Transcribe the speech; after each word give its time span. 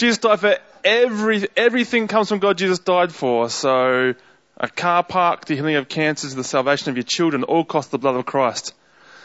Jesus 0.00 0.16
died 0.16 0.40
for 0.40 0.56
every, 0.82 1.46
everything 1.58 2.08
comes 2.08 2.30
from 2.30 2.38
God 2.38 2.56
Jesus 2.56 2.78
died 2.78 3.12
for. 3.12 3.50
So 3.50 4.14
a 4.56 4.68
car 4.68 5.04
park, 5.04 5.44
the 5.44 5.54
healing 5.54 5.76
of 5.76 5.90
cancers, 5.90 6.34
the 6.34 6.42
salvation 6.42 6.88
of 6.88 6.96
your 6.96 7.04
children, 7.04 7.42
all 7.42 7.66
cost 7.66 7.90
the 7.90 7.98
blood 7.98 8.16
of 8.16 8.24
Christ. 8.24 8.72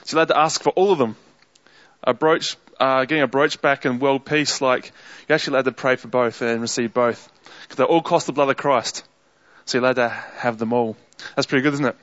So 0.03 0.17
you 0.17 0.19
had 0.19 0.27
to 0.27 0.37
ask 0.37 0.61
for 0.61 0.71
all 0.71 0.91
of 0.91 0.97
them. 0.97 1.15
A 2.03 2.13
brooch, 2.13 2.57
uh, 2.77 3.05
getting 3.05 3.23
a 3.23 3.27
brooch 3.27 3.61
back 3.61 3.85
and 3.85 4.01
world 4.01 4.25
peace, 4.25 4.59
like 4.59 4.91
you 5.29 5.35
actually 5.35 5.55
had 5.55 5.65
to 5.65 5.71
pray 5.71 5.95
for 5.95 6.09
both 6.09 6.41
and 6.41 6.59
receive 6.59 6.93
both. 6.93 7.31
Because 7.61 7.77
they 7.77 7.85
all 7.85 8.01
cost 8.01 8.25
the 8.25 8.33
blood 8.33 8.49
of 8.49 8.57
Christ. 8.57 9.05
So 9.63 9.77
you're 9.77 9.85
allowed 9.85 9.95
to 9.95 10.09
have 10.09 10.57
them 10.57 10.73
all. 10.73 10.97
That's 11.37 11.47
pretty 11.47 11.63
good, 11.63 11.75
isn't 11.75 11.85
it? 11.85 11.95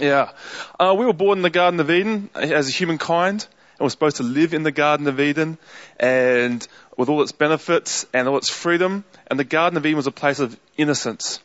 Yeah. 0.00 0.30
Uh, 0.78 0.94
we 0.98 1.04
were 1.04 1.12
born 1.12 1.40
in 1.40 1.42
the 1.42 1.50
Garden 1.50 1.78
of 1.80 1.90
Eden 1.90 2.30
as 2.34 2.66
a 2.66 2.72
humankind, 2.72 3.46
and 3.72 3.80
we're 3.80 3.90
supposed 3.90 4.16
to 4.16 4.22
live 4.22 4.54
in 4.54 4.62
the 4.62 4.72
Garden 4.72 5.06
of 5.06 5.20
Eden, 5.20 5.58
and 5.98 6.66
with 7.00 7.08
all 7.08 7.22
its 7.22 7.32
benefits 7.32 8.04
and 8.12 8.28
all 8.28 8.36
its 8.36 8.50
freedom. 8.50 9.04
And 9.28 9.38
the 9.38 9.44
Garden 9.44 9.78
of 9.78 9.86
Eden 9.86 9.96
was 9.96 10.06
a 10.06 10.12
place 10.12 10.38
of 10.38 10.54
innocence. 10.76 11.40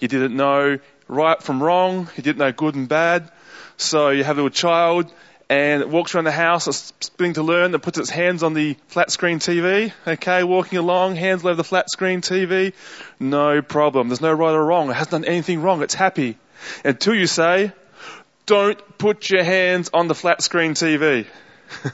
You 0.00 0.08
didn't 0.08 0.34
know 0.34 0.78
right 1.08 1.42
from 1.42 1.62
wrong. 1.62 2.08
You 2.16 2.22
didn't 2.22 2.38
know 2.38 2.52
good 2.52 2.74
and 2.74 2.88
bad. 2.88 3.30
So 3.76 4.08
you 4.08 4.24
have 4.24 4.36
a 4.36 4.40
little 4.42 4.50
child 4.50 5.12
and 5.50 5.82
it 5.82 5.90
walks 5.90 6.14
around 6.14 6.24
the 6.24 6.32
house, 6.32 6.92
spinning 7.00 7.34
to 7.34 7.42
learn, 7.42 7.74
it 7.74 7.82
puts 7.82 7.98
its 7.98 8.08
hands 8.08 8.42
on 8.42 8.54
the 8.54 8.76
flat 8.88 9.10
screen 9.10 9.40
TV, 9.40 9.92
okay, 10.06 10.42
walking 10.42 10.78
along, 10.78 11.16
hands 11.16 11.44
over 11.44 11.54
the 11.54 11.64
flat 11.64 11.90
screen 11.90 12.20
TV, 12.20 12.72
no 13.20 13.60
problem. 13.62 14.08
There's 14.08 14.20
no 14.20 14.32
right 14.32 14.52
or 14.52 14.64
wrong. 14.64 14.90
It 14.90 14.94
hasn't 14.94 15.10
done 15.10 15.24
anything 15.24 15.60
wrong. 15.62 15.82
It's 15.82 15.94
happy. 15.94 16.36
Until 16.84 17.14
you 17.14 17.26
say, 17.26 17.72
don't 18.46 18.98
put 18.98 19.28
your 19.28 19.44
hands 19.44 19.90
on 19.92 20.08
the 20.08 20.14
flat 20.14 20.42
screen 20.42 20.72
TV. 20.72 21.26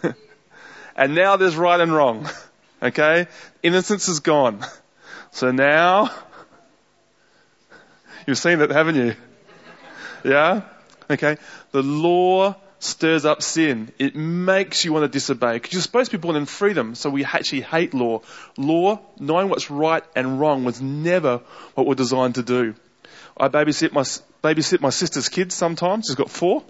and 0.97 1.15
now 1.15 1.37
there's 1.37 1.57
right 1.57 1.81
and 1.81 1.93
wrong. 1.93 2.29
Okay? 2.85 3.27
Innocence 3.63 4.09
is 4.09 4.21
gone. 4.21 4.65
So 5.31 5.51
now, 5.51 6.11
you've 8.27 8.39
seen 8.39 8.61
it, 8.61 8.71
haven't 8.71 8.97
you? 8.97 9.17
Yeah? 10.23 10.63
Okay? 11.11 11.39
The 11.73 11.83
law 11.83 12.57
stirs 12.79 13.25
up 13.25 13.43
sin. 13.43 13.91
It 13.99 14.15
makes 14.15 14.85
you 14.85 14.93
want 14.93 15.05
to 15.05 15.09
disobey. 15.09 15.55
Because 15.55 15.73
you're 15.73 15.83
supposed 15.83 16.11
to 16.11 16.19
be 16.19 16.21
born 16.21 16.37
in 16.37 16.45
freedom, 16.45 16.95
so 16.95 17.09
we 17.09 17.25
actually 17.25 17.63
hate 17.63 17.95
law. 17.95 18.21
Law, 18.59 19.01
knowing 19.19 19.49
what's 19.49 19.71
right 19.71 20.05
and 20.15 20.39
wrong, 20.39 20.65
was 20.65 20.83
never 20.83 21.41
what 21.75 21.87
we're 21.87 21.95
designed 21.95 22.35
to 22.35 22.43
do. 22.43 22.75
I 23.37 23.49
babysit 23.49 23.93
my, 23.93 24.03
babysit 24.03 24.81
my 24.81 24.91
sister's 24.91 25.31
kids 25.31 25.55
sometimes. 25.55 26.07
She's 26.07 26.17
got 26.17 26.31
four. 26.31 26.63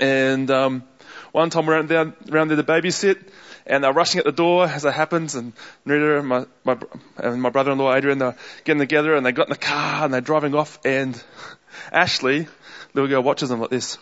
And, 0.00 0.50
um, 0.50 0.84
one 1.32 1.50
time 1.50 1.66
we 1.66 1.74
went 1.74 1.88
down, 1.88 2.14
around 2.32 2.48
there 2.48 2.56
to 2.56 2.64
babysit, 2.64 3.22
and 3.68 3.84
they're 3.84 3.92
rushing 3.92 4.18
at 4.18 4.24
the 4.24 4.32
door 4.32 4.66
as 4.66 4.84
it 4.84 4.94
happens, 4.94 5.34
and 5.34 5.52
Rita 5.84 6.18
and 6.18 6.28
my, 6.28 6.46
my, 6.64 6.76
and 7.18 7.40
my 7.40 7.50
brother-in-law 7.50 7.94
Adrian 7.94 8.22
are 8.22 8.36
getting 8.64 8.80
together, 8.80 9.14
and 9.14 9.24
they 9.24 9.32
got 9.32 9.46
in 9.46 9.52
the 9.52 9.58
car, 9.58 10.04
and 10.04 10.12
they're 10.12 10.20
driving 10.20 10.54
off, 10.54 10.78
and 10.84 11.22
Ashley, 11.92 12.48
little 12.94 13.08
girl, 13.08 13.22
watches 13.22 13.48
them 13.48 13.60
like 13.60 13.70
this 13.70 13.98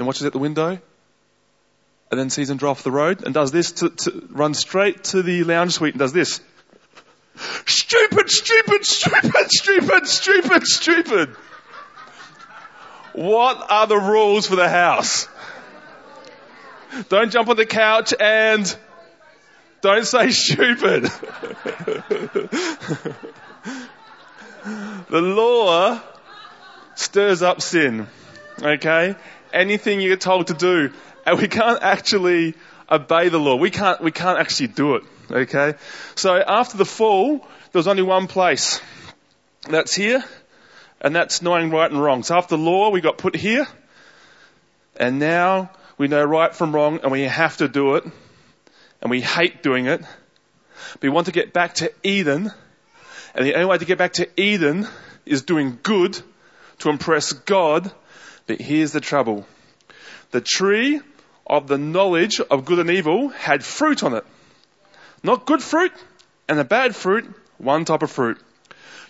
then 0.00 0.06
watches 0.06 0.24
at 0.24 0.32
the 0.32 0.38
window, 0.38 0.78
and 2.10 2.18
then 2.18 2.30
sees 2.30 2.48
them 2.48 2.56
drive 2.56 2.70
off 2.70 2.82
the 2.82 2.90
road 2.90 3.22
and 3.22 3.34
does 3.34 3.52
this 3.52 3.72
to, 3.72 3.90
to 3.90 4.26
run 4.30 4.54
straight 4.54 5.04
to 5.04 5.22
the 5.22 5.44
lounge 5.44 5.72
suite 5.72 5.92
and 5.92 5.98
does 5.98 6.14
this. 6.14 6.40
Stupid, 7.66 8.30
stupid, 8.30 8.86
stupid, 8.86 9.50
stupid, 9.50 10.06
stupid, 10.08 10.66
stupid. 10.66 11.36
What 13.12 13.70
are 13.70 13.86
the 13.86 13.98
rules 13.98 14.46
for 14.46 14.56
the 14.56 14.70
house? 14.70 15.28
Don't 17.10 17.30
jump 17.30 17.50
on 17.50 17.56
the 17.56 17.66
couch 17.66 18.14
and 18.18 18.74
don't 19.80 20.06
say 20.06 20.30
stupid. 20.30 21.04
the 25.08 25.20
law 25.20 26.00
stirs 26.94 27.42
up 27.42 27.62
sin. 27.62 28.06
Okay? 28.62 29.16
anything 29.52 30.00
you're 30.00 30.16
told 30.16 30.48
to 30.48 30.54
do, 30.54 30.90
and 31.26 31.38
we 31.38 31.48
can't 31.48 31.82
actually 31.82 32.54
obey 32.90 33.28
the 33.28 33.38
law. 33.38 33.56
We 33.56 33.70
can't, 33.70 34.00
we 34.00 34.10
can't 34.10 34.38
actually 34.38 34.68
do 34.68 34.96
it. 34.96 35.02
Okay? 35.30 35.74
So 36.14 36.36
after 36.36 36.76
the 36.76 36.84
fall, 36.84 37.38
there 37.38 37.78
was 37.78 37.88
only 37.88 38.02
one 38.02 38.26
place. 38.26 38.80
That's 39.68 39.94
here, 39.94 40.24
and 41.00 41.14
that's 41.14 41.42
knowing 41.42 41.70
right 41.70 41.90
and 41.90 42.02
wrong. 42.02 42.22
So 42.22 42.36
after 42.36 42.56
the 42.56 42.62
law, 42.62 42.90
we 42.90 43.00
got 43.00 43.18
put 43.18 43.36
here, 43.36 43.66
and 44.96 45.18
now 45.18 45.70
we 45.98 46.08
know 46.08 46.24
right 46.24 46.54
from 46.54 46.74
wrong, 46.74 47.00
and 47.02 47.12
we 47.12 47.22
have 47.22 47.58
to 47.58 47.68
do 47.68 47.96
it, 47.96 48.04
and 49.00 49.10
we 49.10 49.20
hate 49.20 49.62
doing 49.62 49.86
it. 49.86 50.00
But 50.00 51.02
we 51.02 51.08
want 51.08 51.26
to 51.26 51.32
get 51.32 51.52
back 51.52 51.74
to 51.76 51.92
Eden, 52.02 52.50
and 53.34 53.46
the 53.46 53.54
only 53.54 53.66
way 53.66 53.78
to 53.78 53.84
get 53.84 53.98
back 53.98 54.14
to 54.14 54.28
Eden 54.40 54.86
is 55.26 55.42
doing 55.42 55.78
good 55.82 56.20
to 56.78 56.88
impress 56.88 57.32
God 57.32 57.92
but 58.50 58.60
here's 58.60 58.90
the 58.90 59.00
trouble. 59.00 59.46
The 60.32 60.40
tree 60.40 61.00
of 61.46 61.68
the 61.68 61.78
knowledge 61.78 62.40
of 62.40 62.64
good 62.64 62.80
and 62.80 62.90
evil 62.90 63.28
had 63.28 63.62
fruit 63.62 64.02
on 64.02 64.12
it. 64.14 64.24
Not 65.22 65.46
good 65.46 65.62
fruit 65.62 65.92
and 66.48 66.58
a 66.58 66.64
bad 66.64 66.96
fruit, 66.96 67.32
one 67.58 67.84
type 67.84 68.02
of 68.02 68.10
fruit. 68.10 68.40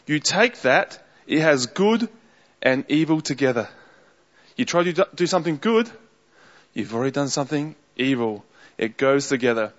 You 0.07 0.19
take 0.19 0.61
that, 0.61 1.03
it 1.27 1.41
has 1.41 1.65
good 1.65 2.11
and 2.61 2.85
evil 2.89 3.23
together. 3.23 3.71
You 4.57 4.67
try 4.67 4.83
to 4.83 5.09
do 5.15 5.27
something 5.27 5.57
good, 5.57 5.91
you've 6.75 6.95
already 6.95 7.13
done 7.13 7.29
something 7.29 7.77
evil. 7.97 8.45
It 8.77 8.99
goes 8.99 9.29
together. 9.29 9.73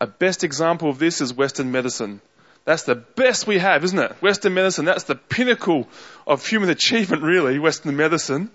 A 0.00 0.06
best 0.06 0.44
example 0.44 0.88
of 0.88 0.98
this 0.98 1.20
is 1.20 1.34
Western 1.34 1.70
medicine. 1.70 2.20
That's 2.64 2.84
the 2.84 2.94
best 2.94 3.46
we 3.46 3.58
have, 3.58 3.82
isn't 3.84 3.98
it? 3.98 4.12
Western 4.22 4.54
medicine, 4.54 4.84
that's 4.84 5.04
the 5.04 5.16
pinnacle 5.16 5.88
of 6.26 6.46
human 6.46 6.70
achievement 6.70 7.22
really, 7.22 7.58
Western 7.58 7.96
medicine. 7.96 8.50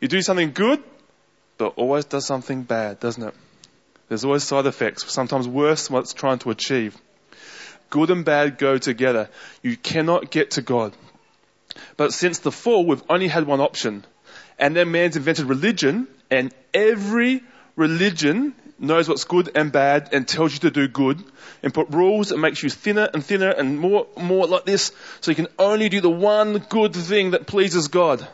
You 0.00 0.08
do 0.08 0.22
something 0.22 0.52
good, 0.52 0.82
but 1.58 1.74
always 1.76 2.06
does 2.06 2.26
something 2.26 2.62
bad, 2.62 3.00
doesn't 3.00 3.22
it? 3.22 3.34
There's 4.08 4.24
always 4.24 4.44
side 4.44 4.66
effects, 4.66 5.10
sometimes 5.10 5.46
worse 5.46 5.86
than 5.86 5.94
what 5.94 6.00
it's 6.00 6.14
trying 6.14 6.38
to 6.40 6.50
achieve. 6.50 6.96
Good 7.90 8.10
and 8.10 8.24
bad 8.24 8.58
go 8.58 8.78
together. 8.78 9.28
You 9.62 9.76
cannot 9.76 10.30
get 10.30 10.52
to 10.52 10.62
God. 10.62 10.94
But 11.96 12.12
since 12.12 12.38
the 12.38 12.52
fall, 12.52 12.84
we've 12.84 13.02
only 13.08 13.28
had 13.28 13.46
one 13.46 13.60
option. 13.60 14.04
And 14.58 14.74
then 14.74 14.90
man's 14.90 15.16
invented 15.16 15.46
religion, 15.46 16.08
and 16.30 16.54
every 16.72 17.42
religion 17.76 18.54
knows 18.78 19.08
what's 19.08 19.24
good 19.24 19.50
and 19.54 19.70
bad 19.70 20.10
and 20.12 20.26
tells 20.26 20.52
you 20.52 20.58
to 20.60 20.70
do 20.70 20.88
good 20.88 21.22
and 21.62 21.72
put 21.72 21.88
rules 21.90 22.32
and 22.32 22.40
makes 22.42 22.62
you 22.62 22.70
thinner 22.70 23.08
and 23.12 23.24
thinner 23.24 23.50
and 23.50 23.78
more, 23.78 24.06
more 24.16 24.46
like 24.46 24.64
this 24.64 24.92
so 25.20 25.30
you 25.30 25.34
can 25.34 25.48
only 25.58 25.88
do 25.88 26.00
the 26.00 26.10
one 26.10 26.58
good 26.58 26.94
thing 26.94 27.32
that 27.32 27.46
pleases 27.46 27.88
God. 27.88 28.26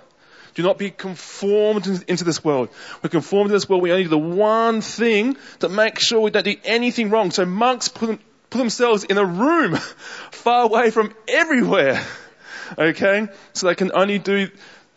Do 0.55 0.63
not 0.63 0.79
be 0.79 0.91
conformed 0.91 1.87
into 1.87 2.25
this 2.25 2.43
world. 2.43 2.71
We're 3.03 3.11
conformed 3.11 3.51
to 3.51 3.53
this 3.53 3.69
world. 3.69 3.83
We 3.83 3.93
only 3.93 4.05
do 4.05 4.11
the 4.11 4.19
one 4.19 4.81
thing 4.81 5.37
to 5.61 5.69
make 5.69 5.99
sure 5.99 6.21
we 6.21 6.31
don't 6.31 6.45
do 6.45 6.57
anything 6.65 7.11
wrong. 7.11 7.31
So 7.31 7.47
monks 7.47 7.89
put, 7.89 8.19
put 8.51 8.59
themselves 8.59 9.05
in 9.05 9.17
a 9.17 9.25
room 9.25 9.77
far 10.33 10.65
away 10.65 10.91
from 10.91 11.15
everywhere. 11.29 12.05
Okay? 12.77 13.29
So 13.53 13.69
they 13.69 13.75
can 13.75 13.93
only 13.95 14.19
do 14.19 14.49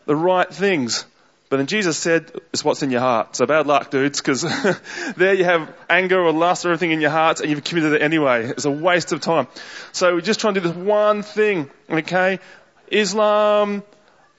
the 0.06 0.16
right 0.16 0.52
things. 0.52 1.06
But 1.54 1.58
then 1.58 1.68
Jesus 1.68 2.00
said, 2.00 2.32
it's 2.52 2.66
what's 2.66 2.82
in 2.82 2.90
your 2.90 3.02
heart. 3.02 3.36
So 3.36 3.46
bad 3.46 3.68
luck, 3.68 3.92
dudes, 3.92 4.20
because 4.20 4.42
there 5.18 5.36
you 5.36 5.44
have 5.44 5.72
anger 5.88 6.20
or 6.20 6.32
lust 6.32 6.66
or 6.66 6.70
everything 6.70 6.90
in 6.90 7.00
your 7.00 7.12
heart 7.12 7.42
and 7.42 7.50
you've 7.52 7.64
committed 7.64 7.94
it 7.94 8.02
anyway. 8.02 8.46
It's 8.48 8.66
a 8.66 8.72
waste 8.72 9.12
of 9.12 9.22
time. 9.22 9.46
So 9.92 10.16
we're 10.16 10.22
just 10.22 10.40
trying 10.40 10.56
to 10.56 10.62
do 10.62 10.70
this 10.70 10.76
one 10.76 11.22
thing, 11.22 11.70
okay? 11.88 12.40
Islam, 12.88 13.84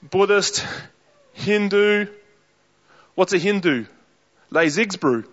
Buddhist, 0.03 0.65
Hindu. 1.31 2.07
What's 3.13 3.31
a 3.31 3.37
Hindu? 3.37 3.85
Eggs 4.53 4.97
brew. 4.97 5.19
you 5.19 5.25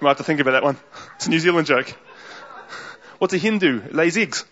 might 0.00 0.10
have 0.10 0.18
to 0.18 0.22
think 0.22 0.38
about 0.38 0.52
that 0.52 0.62
one. 0.62 0.76
It's 1.16 1.26
a 1.26 1.30
New 1.30 1.40
Zealand 1.40 1.66
joke. 1.66 1.92
What's 3.18 3.34
a 3.34 3.38
Hindu? 3.38 3.80
Eggs. 3.98 4.44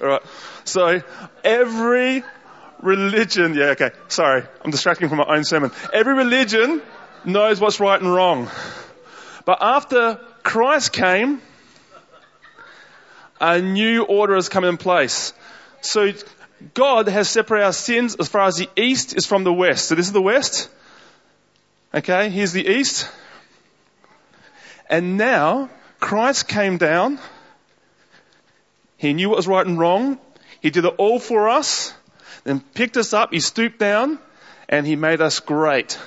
Alright. 0.00 0.22
So, 0.64 1.02
every 1.44 2.24
religion, 2.82 3.54
yeah, 3.54 3.70
okay, 3.70 3.92
sorry, 4.08 4.42
I'm 4.62 4.70
distracting 4.70 5.08
from 5.08 5.18
my 5.18 5.24
own 5.24 5.44
sermon. 5.44 5.70
Every 5.92 6.14
religion 6.14 6.82
knows 7.24 7.60
what's 7.60 7.80
right 7.80 8.00
and 8.00 8.12
wrong. 8.12 8.50
But 9.44 9.58
after 9.60 10.20
Christ 10.42 10.92
came, 10.92 11.40
a 13.40 13.60
new 13.60 14.02
order 14.02 14.34
has 14.34 14.48
come 14.48 14.64
in 14.64 14.76
place. 14.76 15.32
So 15.80 16.12
God 16.74 17.08
has 17.08 17.28
separated 17.28 17.64
our 17.64 17.72
sins 17.72 18.14
as 18.16 18.28
far 18.28 18.46
as 18.46 18.56
the 18.56 18.68
east 18.76 19.16
is 19.16 19.26
from 19.26 19.44
the 19.44 19.52
west. 19.52 19.86
So 19.86 19.94
this 19.94 20.06
is 20.06 20.12
the 20.12 20.22
west. 20.22 20.68
Okay, 21.94 22.30
here's 22.30 22.52
the 22.52 22.66
east. 22.66 23.08
And 24.88 25.16
now 25.16 25.70
Christ 26.00 26.48
came 26.48 26.78
down. 26.78 27.18
He 28.96 29.12
knew 29.12 29.28
what 29.28 29.36
was 29.36 29.48
right 29.48 29.66
and 29.66 29.78
wrong. 29.78 30.18
He 30.60 30.70
did 30.70 30.84
it 30.84 30.94
all 30.98 31.18
for 31.18 31.48
us. 31.48 31.92
Then 32.44 32.60
picked 32.60 32.96
us 32.96 33.12
up. 33.12 33.32
He 33.32 33.40
stooped 33.40 33.78
down 33.78 34.18
and 34.68 34.86
he 34.86 34.96
made 34.96 35.20
us 35.20 35.40
great. 35.40 35.98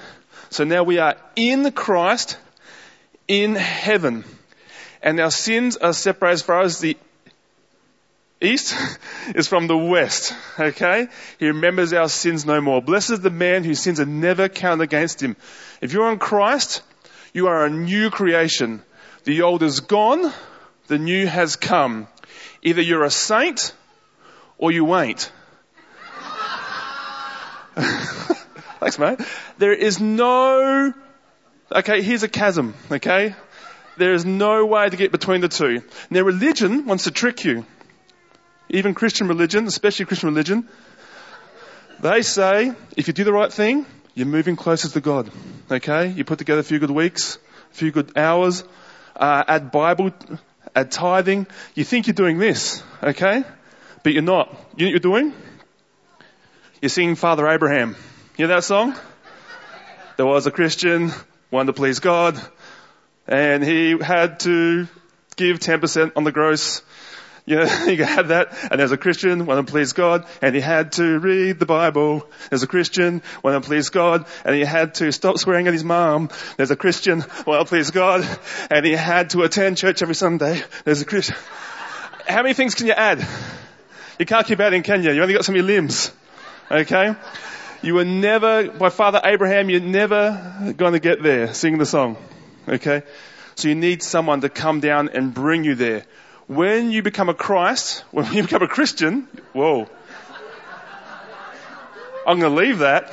So 0.50 0.64
now 0.64 0.84
we 0.84 1.00
are 1.00 1.16
in 1.36 1.72
Christ 1.72 2.38
in 3.28 3.56
heaven. 3.56 4.24
and 5.02 5.20
our 5.20 5.32
sins 5.32 5.78
are 5.78 5.94
separated 5.94 6.34
as 6.34 6.42
far 6.42 6.62
as 6.62 6.80
the 6.80 6.98
east 8.42 8.76
is 9.36 9.48
from 9.48 9.68
the 9.68 9.78
west. 9.78 10.34
Okay? 10.60 11.08
He 11.40 11.48
remembers 11.48 11.94
our 11.94 12.10
sins 12.10 12.46
no 12.46 12.60
more. 12.62 12.82
Blessed 12.82 13.12
is 13.12 13.20
the 13.20 13.30
man 13.30 13.64
whose 13.64 13.80
sins 13.80 14.00
are 14.00 14.06
never 14.06 14.50
counted 14.50 14.84
against 14.84 15.22
him. 15.22 15.36
If 15.82 15.94
you're 15.94 16.12
in 16.12 16.20
Christ, 16.20 16.82
you 17.34 17.48
are 17.48 17.66
a 17.66 17.70
new 17.70 18.10
creation. 18.10 18.82
The 19.26 19.42
old 19.42 19.64
is 19.64 19.80
gone, 19.80 20.32
the 20.88 20.98
new 20.98 21.28
has 21.28 21.56
come. 21.56 22.08
Either 22.62 22.82
you're 22.82 23.04
a 23.04 23.12
saint 23.12 23.74
or 24.58 24.72
you 24.72 24.96
ain't. 24.96 25.32
Thanks, 28.80 28.98
mate. 28.98 29.20
There 29.58 29.74
is 29.74 30.00
no, 30.00 30.94
okay, 31.72 32.02
here's 32.02 32.24
a 32.24 32.28
chasm, 32.28 32.74
okay? 32.92 33.36
There 33.98 34.14
is 34.14 34.26
no 34.26 34.66
way 34.66 34.90
to 34.90 34.96
get 34.96 35.12
between 35.12 35.42
the 35.42 35.50
two. 35.50 35.84
Now 36.10 36.22
religion 36.22 36.86
wants 36.86 37.06
to 37.06 37.12
trick 37.12 37.44
you. 37.44 37.66
Even 38.70 38.94
Christian 38.94 39.28
religion, 39.28 39.68
especially 39.68 40.06
Christian 40.06 40.30
religion, 40.30 40.68
they 42.00 42.22
say 42.22 42.74
if 42.96 43.08
you 43.08 43.14
do 43.14 43.24
the 43.24 43.34
right 43.34 43.52
thing, 43.52 43.86
you're 44.14 44.26
moving 44.26 44.56
closer 44.56 44.90
to 44.90 45.02
God. 45.02 45.30
Okay? 45.70 46.08
You 46.08 46.24
put 46.24 46.40
together 46.40 46.62
a 46.62 46.64
few 46.64 46.80
good 46.80 46.92
weeks, 46.92 47.38
a 47.72 47.76
few 47.76 47.92
good 47.92 48.18
hours, 48.18 48.64
uh, 49.16 49.44
add 49.48 49.72
Bible, 49.72 50.12
add 50.76 50.92
tithing. 50.92 51.48
You 51.74 51.84
think 51.84 52.08
you're 52.08 52.14
doing 52.14 52.38
this, 52.38 52.84
okay? 53.04 53.44
But 54.04 54.14
you're 54.14 54.22
not. 54.22 54.48
You 54.78 54.86
know 54.86 54.94
what 54.94 55.04
you're 55.04 55.12
doing? 55.12 55.34
You're 56.82 56.90
singing 56.90 57.16
Father 57.16 57.48
Abraham. 57.48 57.96
You 58.38 58.48
that 58.48 58.64
song? 58.64 58.96
There 60.18 60.26
was 60.26 60.46
a 60.46 60.52
Christian, 60.52 61.12
wanted 61.50 61.68
to 61.68 61.74
please 61.74 62.00
God, 62.00 62.40
and 63.28 63.64
he 63.64 63.98
had 63.98 64.42
to 64.42 64.88
give 65.38 65.60
10% 65.60 66.12
on 66.16 66.24
the 66.26 66.32
gross 66.32 66.82
you 67.46 67.58
know, 67.58 67.64
you 67.86 68.04
had 68.04 68.30
that, 68.30 68.58
and 68.72 68.80
there's 68.80 68.92
a 68.92 68.98
Christian, 68.98 69.46
want 69.46 69.66
to 69.66 69.72
please 69.72 69.94
God, 69.94 70.26
and 70.42 70.56
he 70.56 70.62
had 70.62 70.94
to 70.94 71.20
read 71.20 71.60
the 71.60 71.66
Bible. 71.66 72.28
There's 72.50 72.64
a 72.64 72.68
Christian, 72.68 73.22
want 73.44 73.62
to 73.62 73.68
please 73.68 73.90
God, 73.90 74.26
and 74.44 74.56
he 74.56 74.62
had 74.62 74.96
to 74.96 75.12
stop 75.12 75.38
swearing 75.38 75.68
at 75.68 75.74
his 75.74 75.84
mom. 75.84 76.30
There's 76.58 76.72
a 76.72 76.76
Christian, 76.76 77.24
want 77.46 77.62
to 77.62 77.70
please 77.70 77.92
God, 77.92 78.28
and 78.72 78.86
he 78.86 78.94
had 78.94 79.30
to 79.32 79.44
attend 79.44 79.78
church 79.78 80.02
every 80.02 80.16
Sunday. 80.16 80.62
There's 80.84 81.02
a 81.02 81.06
Christian. 81.06 81.36
How 82.28 82.42
many 82.42 82.54
things 82.54 82.74
can 82.74 82.88
you 82.88 82.94
add? 82.94 83.26
You 84.18 84.26
can't 84.26 84.48
keep 84.48 84.60
adding, 84.60 84.82
can 84.82 85.04
you? 85.04 85.12
You 85.12 85.22
only 85.22 85.36
got 85.36 85.46
so 85.46 85.52
many 85.52 85.64
limbs. 85.64 86.12
Okay? 86.72 87.16
You 87.82 87.96
were 87.96 88.06
never, 88.06 88.70
by 88.70 88.90
Father 88.90 89.22
Abraham, 89.24 89.70
you're 89.70 89.80
never 89.80 90.74
going 90.78 90.94
to 90.94 91.00
get 91.00 91.22
there 91.22 91.54
singing 91.54 91.80
the 91.80 91.86
song. 91.86 92.18
Okay? 92.68 93.04
So 93.56 93.68
you 93.68 93.76
need 93.76 94.04
someone 94.04 94.42
to 94.42 94.50
come 94.50 94.80
down 94.80 95.10
and 95.10 95.34
bring 95.34 95.64
you 95.64 95.76
there 95.76 96.06
when 96.48 96.92
you 96.92 97.02
become 97.02 97.30
a 97.30 97.34
Christ, 97.34 98.04
when 98.12 98.32
you 98.34 98.44
become 98.44 98.62
a 98.62 98.68
Christian, 98.68 99.28
whoa. 99.54 99.88
I'm 102.28 102.40
going 102.40 102.56
to 102.56 102.62
leave 102.62 102.80
that. 102.80 103.12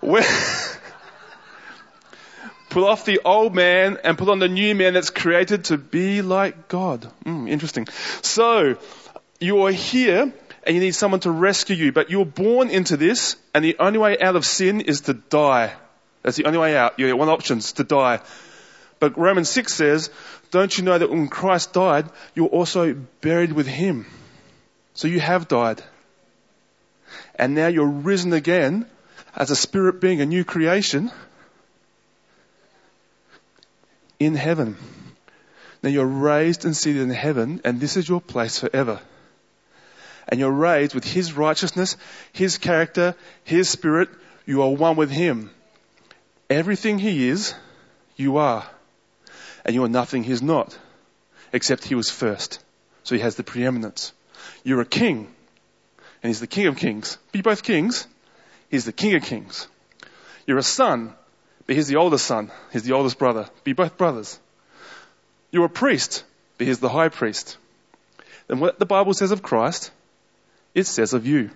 When, 0.00 0.22
put 2.70 2.84
off 2.84 3.04
the 3.04 3.20
old 3.24 3.54
man 3.54 3.98
and 4.04 4.16
put 4.16 4.28
on 4.28 4.38
the 4.38 4.48
new 4.48 4.74
man 4.74 4.94
that's 4.94 5.10
created 5.10 5.64
to 5.64 5.78
be 5.78 6.22
like 6.22 6.68
God. 6.68 7.10
Mm, 7.24 7.48
interesting. 7.48 7.86
So, 8.22 8.78
you 9.40 9.66
are 9.66 9.72
here 9.72 10.32
and 10.68 10.74
you 10.74 10.82
need 10.82 10.94
someone 10.94 11.20
to 11.20 11.30
rescue 11.30 11.74
you, 11.74 11.92
but 11.92 12.10
you're 12.10 12.26
born 12.26 12.68
into 12.68 12.98
this 12.98 13.36
and 13.54 13.64
the 13.64 13.78
only 13.78 13.98
way 13.98 14.18
out 14.18 14.36
of 14.36 14.44
sin 14.44 14.82
is 14.82 15.00
to 15.00 15.14
die. 15.14 15.72
That's 16.22 16.36
the 16.36 16.44
only 16.44 16.58
way 16.58 16.76
out. 16.76 16.98
You 16.98 17.06
have 17.06 17.16
one 17.16 17.30
option 17.30 17.56
is 17.56 17.72
to 17.72 17.84
die. 17.84 18.20
But 19.00 19.16
Romans 19.16 19.48
6 19.48 19.72
says, 19.72 20.10
don't 20.50 20.76
you 20.76 20.84
know 20.84 20.98
that 20.98 21.08
when 21.08 21.28
Christ 21.28 21.72
died, 21.72 22.10
you 22.34 22.42
were 22.42 22.50
also 22.50 22.92
buried 23.22 23.52
with 23.52 23.66
Him? 23.66 24.04
So 24.92 25.08
you 25.08 25.20
have 25.20 25.48
died. 25.48 25.82
And 27.34 27.54
now 27.54 27.68
you're 27.68 27.86
risen 27.86 28.34
again 28.34 28.84
as 29.34 29.50
a 29.50 29.56
spirit 29.56 30.02
being, 30.02 30.20
a 30.20 30.26
new 30.26 30.44
creation 30.44 31.10
in 34.18 34.34
heaven. 34.34 34.76
Now 35.82 35.88
you're 35.88 36.04
raised 36.04 36.66
and 36.66 36.76
seated 36.76 37.00
in 37.00 37.10
heaven, 37.10 37.62
and 37.64 37.80
this 37.80 37.96
is 37.96 38.06
your 38.06 38.20
place 38.20 38.58
forever. 38.58 39.00
And 40.28 40.38
you're 40.38 40.50
raised 40.50 40.94
with 40.94 41.04
His 41.04 41.32
righteousness, 41.32 41.96
His 42.32 42.58
character, 42.58 43.14
His 43.44 43.68
spirit. 43.68 44.08
You 44.46 44.62
are 44.62 44.70
one 44.70 44.96
with 44.96 45.10
Him. 45.10 45.50
Everything 46.50 46.98
He 46.98 47.28
is, 47.28 47.54
you 48.16 48.38
are 48.38 48.68
and 49.68 49.74
you 49.74 49.84
are 49.84 49.88
nothing 49.88 50.24
he's 50.24 50.40
not, 50.40 50.76
except 51.52 51.84
he 51.84 51.94
was 51.94 52.08
first. 52.08 52.64
So 53.04 53.14
he 53.14 53.20
has 53.20 53.36
the 53.36 53.42
preeminence. 53.42 54.14
You're 54.64 54.80
a 54.80 54.86
king, 54.86 55.28
and 56.22 56.30
he's 56.30 56.40
the 56.40 56.46
king 56.46 56.68
of 56.68 56.78
kings. 56.78 57.18
Be 57.32 57.42
both 57.42 57.62
kings. 57.62 58.06
He's 58.70 58.86
the 58.86 58.92
king 58.92 59.14
of 59.14 59.22
kings. 59.22 59.68
You're 60.46 60.56
a 60.56 60.62
son, 60.62 61.12
but 61.66 61.76
he's 61.76 61.86
the 61.86 61.96
oldest 61.96 62.24
son. 62.24 62.50
He's 62.72 62.84
the 62.84 62.94
oldest 62.94 63.18
brother. 63.18 63.50
Be 63.62 63.74
both 63.74 63.98
brothers. 63.98 64.40
You're 65.50 65.66
a 65.66 65.70
priest, 65.70 66.24
but 66.56 66.66
he's 66.66 66.80
the 66.80 66.88
high 66.88 67.10
priest. 67.10 67.58
Then 68.46 68.60
what 68.60 68.78
the 68.78 68.86
Bible 68.86 69.12
says 69.12 69.32
of 69.32 69.42
Christ, 69.42 69.90
it 70.74 70.86
says 70.86 71.14
of 71.14 71.26
you. 71.26 71.50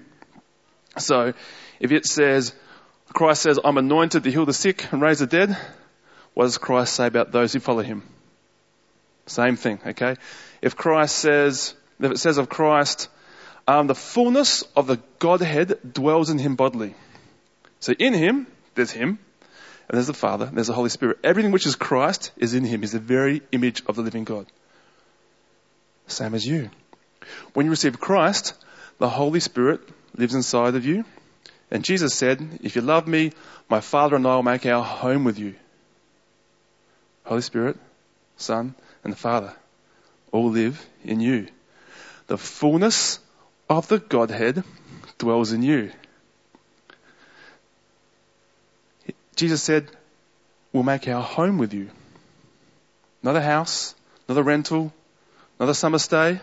So, 0.98 1.32
if 1.80 1.92
it 1.92 2.06
says, 2.06 2.54
Christ 3.12 3.42
says, 3.42 3.58
I'm 3.62 3.78
anointed 3.78 4.24
to 4.24 4.30
heal 4.30 4.46
the 4.46 4.52
sick 4.52 4.92
and 4.92 5.02
raise 5.02 5.18
the 5.18 5.26
dead, 5.26 5.56
what 6.34 6.44
does 6.44 6.58
Christ 6.58 6.94
say 6.94 7.06
about 7.06 7.32
those 7.32 7.52
who 7.52 7.60
follow 7.60 7.82
him? 7.82 8.02
Same 9.26 9.56
thing, 9.56 9.80
okay? 9.86 10.16
If 10.60 10.76
Christ 10.76 11.16
says, 11.16 11.74
if 12.00 12.10
it 12.10 12.18
says 12.18 12.38
of 12.38 12.48
Christ, 12.48 13.08
um, 13.68 13.86
the 13.86 13.94
fullness 13.94 14.62
of 14.76 14.86
the 14.86 15.00
Godhead 15.18 15.78
dwells 15.92 16.30
in 16.30 16.38
him 16.38 16.56
bodily. 16.56 16.94
So 17.80 17.92
in 17.92 18.14
him, 18.14 18.46
there's 18.74 18.90
him, 18.90 19.18
and 19.88 19.98
there's 19.98 20.06
the 20.06 20.14
Father, 20.14 20.46
and 20.46 20.56
there's 20.56 20.68
the 20.68 20.72
Holy 20.72 20.88
Spirit. 20.88 21.18
Everything 21.22 21.52
which 21.52 21.66
is 21.66 21.76
Christ 21.76 22.32
is 22.36 22.54
in 22.54 22.64
him. 22.64 22.80
He's 22.80 22.92
the 22.92 22.98
very 22.98 23.42
image 23.52 23.82
of 23.86 23.96
the 23.96 24.02
living 24.02 24.24
God. 24.24 24.46
Same 26.06 26.34
as 26.34 26.46
you. 26.46 26.70
When 27.54 27.66
you 27.66 27.70
receive 27.70 28.00
Christ, 28.00 28.54
the 28.98 29.08
Holy 29.08 29.40
Spirit 29.40 29.80
lives 30.16 30.34
inside 30.34 30.74
of 30.74 30.84
you. 30.84 31.04
And 31.70 31.84
Jesus 31.84 32.14
said, 32.14 32.60
if 32.62 32.76
you 32.76 32.82
love 32.82 33.08
me, 33.08 33.32
my 33.68 33.80
Father 33.80 34.16
and 34.16 34.26
I 34.26 34.36
will 34.36 34.42
make 34.42 34.66
our 34.66 34.84
home 34.84 35.24
with 35.24 35.38
you. 35.38 35.54
Holy 37.24 37.40
Spirit, 37.40 37.76
Son, 38.36 38.74
and 39.04 39.12
the 39.12 39.16
Father 39.16 39.54
all 40.32 40.50
live 40.50 40.84
in 41.04 41.20
you. 41.20 41.46
The 42.26 42.38
fullness 42.38 43.18
of 43.68 43.88
the 43.88 43.98
Godhead 43.98 44.64
dwells 45.18 45.52
in 45.52 45.62
you. 45.62 45.92
Jesus 49.36 49.62
said, 49.62 49.88
We'll 50.72 50.82
make 50.82 51.06
our 51.08 51.22
home 51.22 51.58
with 51.58 51.74
you. 51.74 51.90
Not 53.22 53.36
a 53.36 53.42
house, 53.42 53.94
not 54.28 54.38
a 54.38 54.42
rental, 54.42 54.92
not 55.60 55.68
a 55.68 55.74
summer 55.74 55.98
stay. 55.98 56.40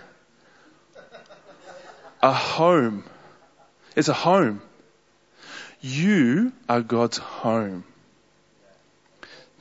A 2.22 2.34
home. 2.34 3.04
It's 3.96 4.10
a 4.10 4.14
home. 4.14 4.62
You 5.82 6.52
are 6.68 6.82
God's 6.82 7.18
home. 7.18 7.84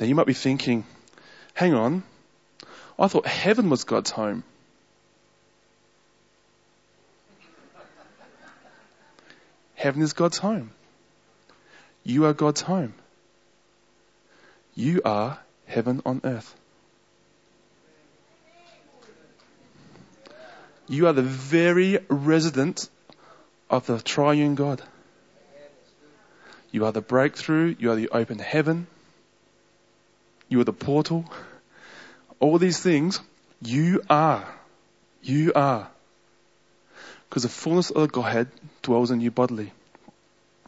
Now 0.00 0.06
you 0.06 0.14
might 0.14 0.26
be 0.26 0.34
thinking, 0.34 0.84
hang 1.54 1.74
on, 1.74 2.02
I 2.98 3.08
thought 3.08 3.26
heaven 3.26 3.70
was 3.70 3.84
God's 3.84 4.10
home. 4.10 4.42
Heaven 9.74 10.02
is 10.02 10.12
God's 10.12 10.38
home. 10.38 10.72
You 12.02 12.24
are 12.24 12.32
God's 12.32 12.60
home. 12.62 12.94
You 14.74 15.02
are 15.04 15.38
heaven 15.66 16.02
on 16.04 16.20
earth. 16.24 16.54
You 20.88 21.06
are 21.06 21.12
the 21.12 21.22
very 21.22 21.98
resident 22.08 22.88
of 23.68 23.86
the 23.86 24.00
triune 24.00 24.54
God. 24.54 24.82
You 26.70 26.86
are 26.86 26.92
the 26.92 27.00
breakthrough. 27.00 27.74
You 27.78 27.90
are 27.92 27.96
the 27.96 28.08
open 28.08 28.38
heaven. 28.38 28.86
You 30.48 30.60
are 30.60 30.64
the 30.64 30.72
portal. 30.72 31.30
All 32.40 32.58
these 32.58 32.80
things, 32.80 33.20
you 33.60 34.02
are. 34.08 34.48
You 35.22 35.52
are. 35.54 35.90
Because 37.28 37.42
the 37.42 37.48
fullness 37.48 37.90
of 37.90 38.02
the 38.02 38.08
Godhead 38.08 38.48
dwells 38.82 39.10
in 39.10 39.20
you 39.20 39.30
bodily. 39.30 39.72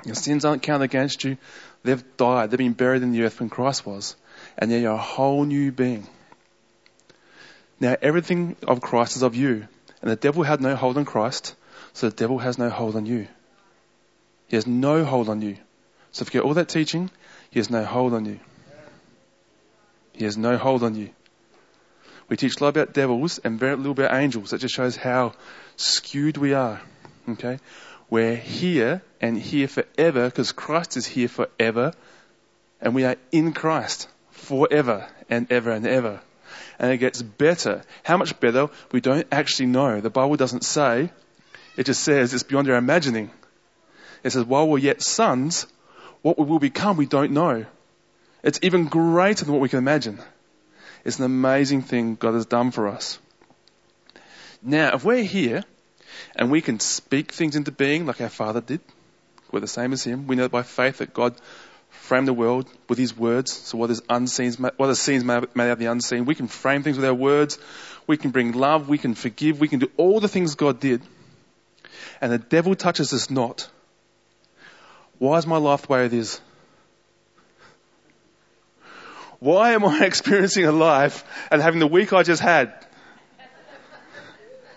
Your 0.04 0.14
sins 0.14 0.44
aren't 0.44 0.62
counted 0.62 0.84
against 0.84 1.24
you. 1.24 1.38
They've 1.82 2.04
died. 2.16 2.50
They've 2.50 2.58
been 2.58 2.72
buried 2.72 3.02
in 3.02 3.12
the 3.12 3.22
earth 3.22 3.40
when 3.40 3.48
Christ 3.48 3.86
was. 3.86 4.16
And 4.58 4.70
now 4.70 4.76
you're 4.76 4.92
a 4.92 4.98
whole 4.98 5.44
new 5.44 5.72
being. 5.72 6.06
Now 7.78 7.96
everything 8.02 8.56
of 8.66 8.80
Christ 8.82 9.16
is 9.16 9.22
of 9.22 9.34
you. 9.34 9.68
And 10.02 10.10
the 10.10 10.16
devil 10.16 10.42
had 10.42 10.60
no 10.60 10.76
hold 10.76 10.96
on 10.96 11.04
Christ, 11.04 11.54
so 11.92 12.08
the 12.08 12.16
devil 12.16 12.38
has 12.38 12.58
no 12.58 12.70
hold 12.70 12.96
on 12.96 13.06
you. 13.06 13.28
He 14.48 14.56
has 14.56 14.66
no 14.66 15.04
hold 15.04 15.28
on 15.28 15.42
you. 15.42 15.56
So 16.12 16.24
forget 16.24 16.42
all 16.42 16.54
that 16.54 16.68
teaching. 16.68 17.10
He 17.50 17.58
has 17.58 17.70
no 17.70 17.84
hold 17.84 18.14
on 18.14 18.24
you. 18.24 18.40
He 20.12 20.24
has 20.24 20.36
no 20.36 20.56
hold 20.56 20.82
on 20.82 20.94
you. 20.94 21.10
We 22.28 22.36
teach 22.36 22.60
a 22.60 22.64
lot 22.64 22.70
about 22.70 22.92
devils 22.92 23.38
and 23.38 23.58
very 23.58 23.76
little 23.76 23.92
about 23.92 24.14
angels. 24.14 24.50
That 24.50 24.58
just 24.58 24.74
shows 24.74 24.96
how 24.96 25.34
skewed 25.76 26.36
we 26.36 26.54
are. 26.54 26.80
Okay? 27.28 27.58
We're 28.08 28.36
here 28.36 29.02
and 29.20 29.38
here 29.38 29.68
forever 29.68 30.26
because 30.26 30.52
Christ 30.52 30.96
is 30.96 31.06
here 31.06 31.28
forever 31.28 31.92
and 32.80 32.94
we 32.94 33.04
are 33.04 33.16
in 33.30 33.52
Christ 33.52 34.08
forever 34.30 35.08
and 35.28 35.50
ever 35.50 35.70
and 35.70 35.86
ever. 35.86 36.20
And 36.80 36.90
it 36.90 36.96
gets 36.96 37.20
better. 37.20 37.82
How 38.02 38.16
much 38.16 38.40
better? 38.40 38.68
We 38.90 39.02
don't 39.02 39.26
actually 39.30 39.66
know. 39.66 40.00
The 40.00 40.08
Bible 40.08 40.36
doesn't 40.36 40.64
say. 40.64 41.10
It 41.76 41.84
just 41.84 42.02
says 42.02 42.32
it's 42.32 42.42
beyond 42.42 42.70
our 42.70 42.76
imagining. 42.76 43.30
It 44.24 44.30
says 44.30 44.44
while 44.44 44.66
we're 44.66 44.78
yet 44.78 45.02
sons, 45.02 45.66
what 46.22 46.38
we 46.38 46.46
will 46.46 46.58
become 46.58 46.96
we 46.96 47.04
don't 47.04 47.32
know. 47.32 47.66
It's 48.42 48.58
even 48.62 48.86
greater 48.86 49.44
than 49.44 49.52
what 49.52 49.60
we 49.60 49.68
can 49.68 49.78
imagine. 49.78 50.20
It's 51.04 51.18
an 51.18 51.26
amazing 51.26 51.82
thing 51.82 52.14
God 52.14 52.32
has 52.32 52.46
done 52.46 52.70
for 52.70 52.88
us. 52.88 53.18
Now, 54.62 54.94
if 54.94 55.04
we're 55.04 55.22
here 55.22 55.64
and 56.34 56.50
we 56.50 56.62
can 56.62 56.80
speak 56.80 57.32
things 57.32 57.56
into 57.56 57.72
being 57.72 58.06
like 58.06 58.22
our 58.22 58.30
Father 58.30 58.62
did, 58.62 58.80
we're 59.52 59.60
the 59.60 59.66
same 59.66 59.92
as 59.92 60.04
Him. 60.04 60.26
We 60.26 60.36
know 60.36 60.48
by 60.48 60.62
faith 60.62 60.98
that 60.98 61.12
God 61.12 61.34
frame 61.90 62.24
the 62.24 62.32
world 62.32 62.68
with 62.88 62.98
his 62.98 63.16
words. 63.16 63.52
So 63.52 63.78
what 63.78 63.90
is 63.90 64.02
unseen, 64.08 64.52
what 64.76 64.90
is 64.90 65.00
seen 65.00 65.26
made 65.26 65.44
out 65.56 65.70
of 65.70 65.78
the 65.78 65.86
unseen. 65.86 66.24
We 66.24 66.34
can 66.34 66.48
frame 66.48 66.82
things 66.82 66.96
with 66.96 67.04
our 67.04 67.14
words. 67.14 67.58
We 68.06 68.16
can 68.16 68.30
bring 68.30 68.52
love. 68.52 68.88
We 68.88 68.98
can 68.98 69.14
forgive. 69.14 69.60
We 69.60 69.68
can 69.68 69.78
do 69.78 69.90
all 69.96 70.20
the 70.20 70.28
things 70.28 70.54
God 70.54 70.80
did. 70.80 71.02
And 72.20 72.32
the 72.32 72.38
devil 72.38 72.74
touches 72.74 73.12
us 73.12 73.30
not. 73.30 73.68
Why 75.18 75.38
is 75.38 75.46
my 75.46 75.58
life 75.58 75.82
the 75.82 75.92
way 75.92 76.06
it 76.06 76.12
is? 76.12 76.40
Why 79.38 79.72
am 79.72 79.84
I 79.84 80.04
experiencing 80.04 80.64
a 80.64 80.72
life 80.72 81.24
and 81.50 81.62
having 81.62 81.80
the 81.80 81.86
week 81.86 82.12
I 82.12 82.22
just 82.22 82.42
had? 82.42 82.72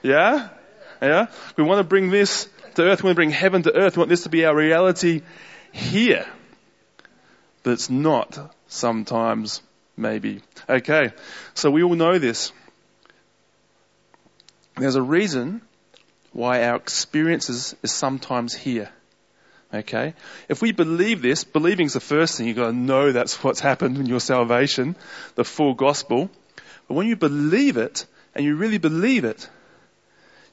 Yeah? 0.01 0.49
Yeah? 1.01 1.27
We 1.57 1.63
want 1.63 1.79
to 1.79 1.83
bring 1.83 2.09
this 2.09 2.49
to 2.75 2.83
earth. 2.83 3.03
We 3.03 3.07
want 3.07 3.15
to 3.15 3.19
bring 3.19 3.31
heaven 3.31 3.63
to 3.63 3.73
earth. 3.73 3.97
We 3.97 4.01
want 4.01 4.09
this 4.09 4.23
to 4.23 4.29
be 4.29 4.45
our 4.45 4.55
reality 4.55 5.21
here 5.71 6.27
but 7.63 7.71
it's 7.71 7.89
not 7.89 8.53
sometimes 8.67 9.61
maybe. 9.97 10.41
Okay, 10.69 11.11
so 11.53 11.71
we 11.71 11.83
all 11.83 11.95
know 11.95 12.19
this. 12.19 12.51
There's 14.75 14.95
a 14.95 15.01
reason 15.01 15.61
why 16.31 16.63
our 16.63 16.75
experiences 16.75 17.75
is 17.83 17.91
sometimes 17.91 18.53
here. 18.53 18.89
Okay? 19.73 20.13
If 20.49 20.61
we 20.61 20.71
believe 20.71 21.21
this, 21.21 21.43
believing 21.43 21.87
is 21.87 21.93
the 21.93 21.99
first 21.99 22.37
thing. 22.37 22.47
You've 22.47 22.57
got 22.57 22.67
to 22.67 22.73
know 22.73 23.11
that's 23.11 23.43
what's 23.43 23.59
happened 23.59 23.97
in 23.97 24.05
your 24.05 24.19
salvation, 24.19 24.95
the 25.35 25.43
full 25.43 25.73
gospel. 25.73 26.29
But 26.87 26.93
when 26.93 27.07
you 27.07 27.15
believe 27.15 27.77
it, 27.77 28.05
and 28.35 28.45
you 28.45 28.55
really 28.55 28.77
believe 28.77 29.25
it, 29.25 29.47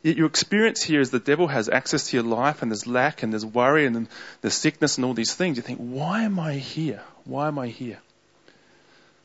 Yet 0.02 0.16
your 0.16 0.26
experience 0.26 0.82
here 0.82 1.00
is 1.00 1.10
the 1.10 1.18
devil 1.18 1.48
has 1.48 1.68
access 1.68 2.08
to 2.08 2.16
your 2.16 2.24
life 2.24 2.62
and 2.62 2.70
there's 2.70 2.86
lack 2.86 3.22
and 3.22 3.32
there's 3.32 3.44
worry 3.44 3.84
and 3.84 4.08
there's 4.40 4.54
sickness 4.54 4.96
and 4.96 5.04
all 5.04 5.12
these 5.12 5.34
things. 5.34 5.58
You 5.58 5.62
think, 5.62 5.78
why 5.78 6.22
am 6.22 6.38
I 6.38 6.54
here? 6.54 7.02
Why 7.24 7.48
am 7.48 7.58
I 7.58 7.68
here? 7.68 7.98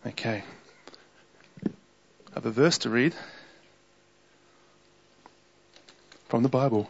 Okay. 0.06 0.44
I 1.66 1.70
have 2.34 2.46
a 2.46 2.52
verse 2.52 2.80
to 2.80 2.90
read 2.90 3.16
from 6.28 6.44
the 6.44 6.50
Bible. 6.50 6.90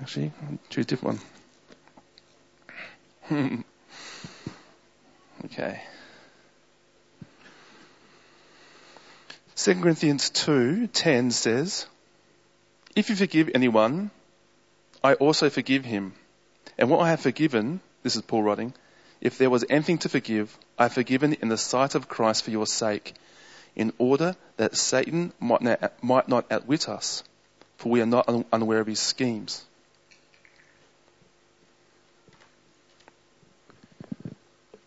Actually, 0.00 0.32
I'll 0.42 0.58
choose 0.68 0.84
a 0.84 0.88
different 0.88 1.20
one. 3.30 3.64
okay. 5.46 5.82
2 9.56 9.74
Corinthians 9.80 10.30
2:10 10.30 11.32
says, 11.32 11.86
if 12.98 13.10
you 13.10 13.14
forgive 13.14 13.48
anyone, 13.54 14.10
I 15.04 15.14
also 15.14 15.48
forgive 15.50 15.84
him. 15.84 16.14
And 16.76 16.90
what 16.90 16.98
I 16.98 17.10
have 17.10 17.20
forgiven, 17.20 17.80
this 18.02 18.16
is 18.16 18.22
Paul 18.22 18.42
writing, 18.42 18.74
if 19.20 19.38
there 19.38 19.50
was 19.50 19.64
anything 19.70 19.98
to 19.98 20.08
forgive, 20.08 20.56
I 20.76 20.84
have 20.84 20.94
forgiven 20.94 21.34
in 21.34 21.48
the 21.48 21.56
sight 21.56 21.94
of 21.94 22.08
Christ 22.08 22.42
for 22.44 22.50
your 22.50 22.66
sake, 22.66 23.14
in 23.76 23.92
order 23.98 24.34
that 24.56 24.76
Satan 24.76 25.32
might 25.38 25.62
not, 25.62 26.02
might 26.02 26.28
not 26.28 26.50
outwit 26.50 26.88
us, 26.88 27.22
for 27.76 27.88
we 27.90 28.00
are 28.00 28.06
not 28.06 28.28
unaware 28.52 28.80
of 28.80 28.88
his 28.88 28.98
schemes. 28.98 29.64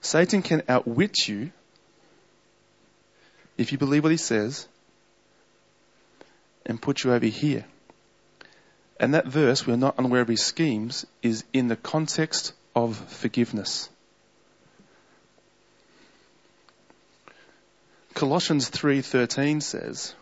Satan 0.01 0.41
can 0.41 0.63
outwit 0.67 1.15
you 1.29 1.51
if 3.57 3.71
you 3.71 3.77
believe 3.77 4.03
what 4.03 4.11
he 4.11 4.17
says 4.17 4.67
and 6.65 6.81
put 6.81 7.05
you 7.05 7.13
over 7.13 7.25
here. 7.25 7.63
And 9.01 9.15
that 9.15 9.25
verse, 9.25 9.65
we're 9.65 9.77
not 9.77 9.97
unaware 9.97 10.21
of 10.21 10.27
his 10.27 10.43
schemes, 10.43 11.07
is 11.23 11.43
in 11.51 11.69
the 11.69 11.75
context 11.75 12.53
of 12.75 12.95
forgiveness. 13.09 13.89
Colossians 18.13 18.69
3:13 18.69 19.59
says, 19.59 20.13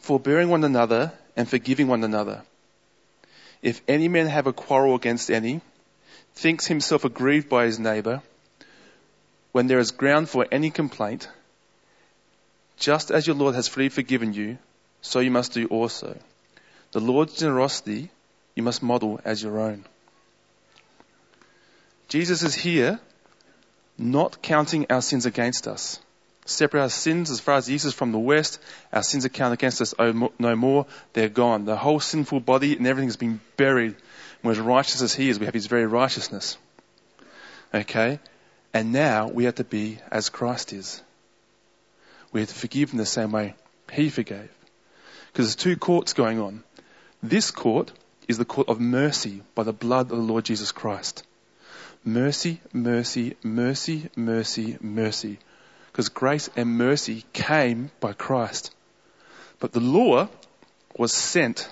"Forbearing 0.00 0.48
one 0.48 0.64
another 0.64 1.12
and 1.36 1.48
forgiving 1.48 1.86
one 1.86 2.02
another. 2.02 2.42
If 3.62 3.80
any 3.86 4.08
man 4.08 4.26
have 4.26 4.48
a 4.48 4.52
quarrel 4.52 4.96
against 4.96 5.30
any, 5.30 5.60
thinks 6.34 6.66
himself 6.66 7.04
aggrieved 7.04 7.48
by 7.48 7.66
his 7.66 7.78
neighbor, 7.78 8.20
when 9.52 9.68
there 9.68 9.78
is 9.78 9.92
ground 9.92 10.28
for 10.28 10.44
any 10.50 10.72
complaint, 10.72 11.28
just 12.76 13.12
as 13.12 13.28
your 13.28 13.36
Lord 13.36 13.54
has 13.54 13.68
freely 13.68 13.90
forgiven 13.90 14.32
you, 14.32 14.58
so 15.00 15.20
you 15.20 15.30
must 15.30 15.52
do 15.52 15.66
also. 15.66 16.18
The 16.92 17.00
Lord's 17.00 17.36
generosity 17.36 18.10
you 18.54 18.62
must 18.62 18.82
model 18.82 19.20
as 19.24 19.42
your 19.42 19.60
own. 19.60 19.84
Jesus 22.08 22.42
is 22.42 22.54
here 22.54 22.98
not 23.98 24.42
counting 24.42 24.86
our 24.90 25.02
sins 25.02 25.26
against 25.26 25.68
us. 25.68 26.00
Separate 26.46 26.82
our 26.82 26.88
sins 26.88 27.30
as 27.30 27.40
far 27.40 27.56
as 27.56 27.66
the 27.66 27.74
east 27.74 27.84
is 27.84 27.92
from 27.92 28.12
the 28.12 28.18
west. 28.18 28.60
Our 28.92 29.02
sins 29.02 29.26
are 29.26 29.30
counted 29.30 29.54
against 29.54 29.80
us 29.80 29.94
no 29.98 30.56
more. 30.56 30.86
They're 31.12 31.28
gone. 31.28 31.64
The 31.64 31.76
whole 31.76 31.98
sinful 31.98 32.40
body 32.40 32.76
and 32.76 32.86
everything 32.86 33.08
has 33.08 33.16
been 33.16 33.40
buried. 33.56 33.96
And 34.42 34.52
as 34.52 34.60
righteous 34.60 35.02
as 35.02 35.14
He 35.14 35.28
is, 35.28 35.40
we 35.40 35.46
have 35.46 35.54
His 35.54 35.66
very 35.66 35.86
righteousness. 35.86 36.56
Okay? 37.74 38.20
And 38.72 38.92
now 38.92 39.28
we 39.28 39.44
have 39.44 39.56
to 39.56 39.64
be 39.64 39.98
as 40.10 40.28
Christ 40.28 40.72
is. 40.72 41.02
We 42.32 42.40
have 42.40 42.48
to 42.48 42.54
forgive 42.54 42.92
in 42.92 42.98
the 42.98 43.06
same 43.06 43.32
way 43.32 43.54
He 43.92 44.08
forgave. 44.08 44.55
Because 45.36 45.48
there's 45.48 45.64
two 45.64 45.76
courts 45.76 46.14
going 46.14 46.40
on. 46.40 46.64
This 47.22 47.50
court 47.50 47.92
is 48.26 48.38
the 48.38 48.46
court 48.46 48.70
of 48.70 48.80
mercy 48.80 49.42
by 49.54 49.64
the 49.64 49.72
blood 49.74 50.10
of 50.10 50.16
the 50.16 50.32
Lord 50.32 50.46
Jesus 50.46 50.72
Christ. 50.72 51.26
Mercy, 52.02 52.58
mercy, 52.72 53.36
mercy, 53.42 54.08
mercy, 54.16 54.78
mercy. 54.80 55.38
Because 55.88 56.08
grace 56.08 56.48
and 56.56 56.78
mercy 56.78 57.26
came 57.34 57.90
by 58.00 58.14
Christ. 58.14 58.74
But 59.60 59.72
the 59.72 59.80
law 59.80 60.30
was 60.96 61.12
sent. 61.12 61.68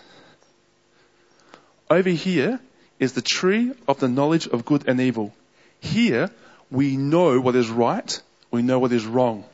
Over 1.89 2.11
here 2.11 2.61
is 2.99 3.15
the 3.15 3.23
tree 3.23 3.73
of 3.89 3.99
the 3.99 4.09
knowledge 4.09 4.47
of 4.47 4.67
good 4.67 4.87
and 4.89 5.01
evil. 5.01 5.35
Here 5.81 6.31
we 6.71 6.99
know 6.99 7.41
what 7.41 7.57
is 7.57 7.71
right, 7.71 8.21
we 8.51 8.61
know 8.61 8.79
what 8.79 8.93
is 8.93 9.07
wrong. 9.07 9.47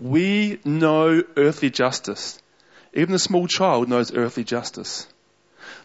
We 0.00 0.60
know 0.64 1.22
earthly 1.36 1.68
justice. 1.68 2.40
Even 2.94 3.14
a 3.14 3.18
small 3.18 3.46
child 3.46 3.88
knows 3.88 4.14
earthly 4.14 4.44
justice. 4.44 5.06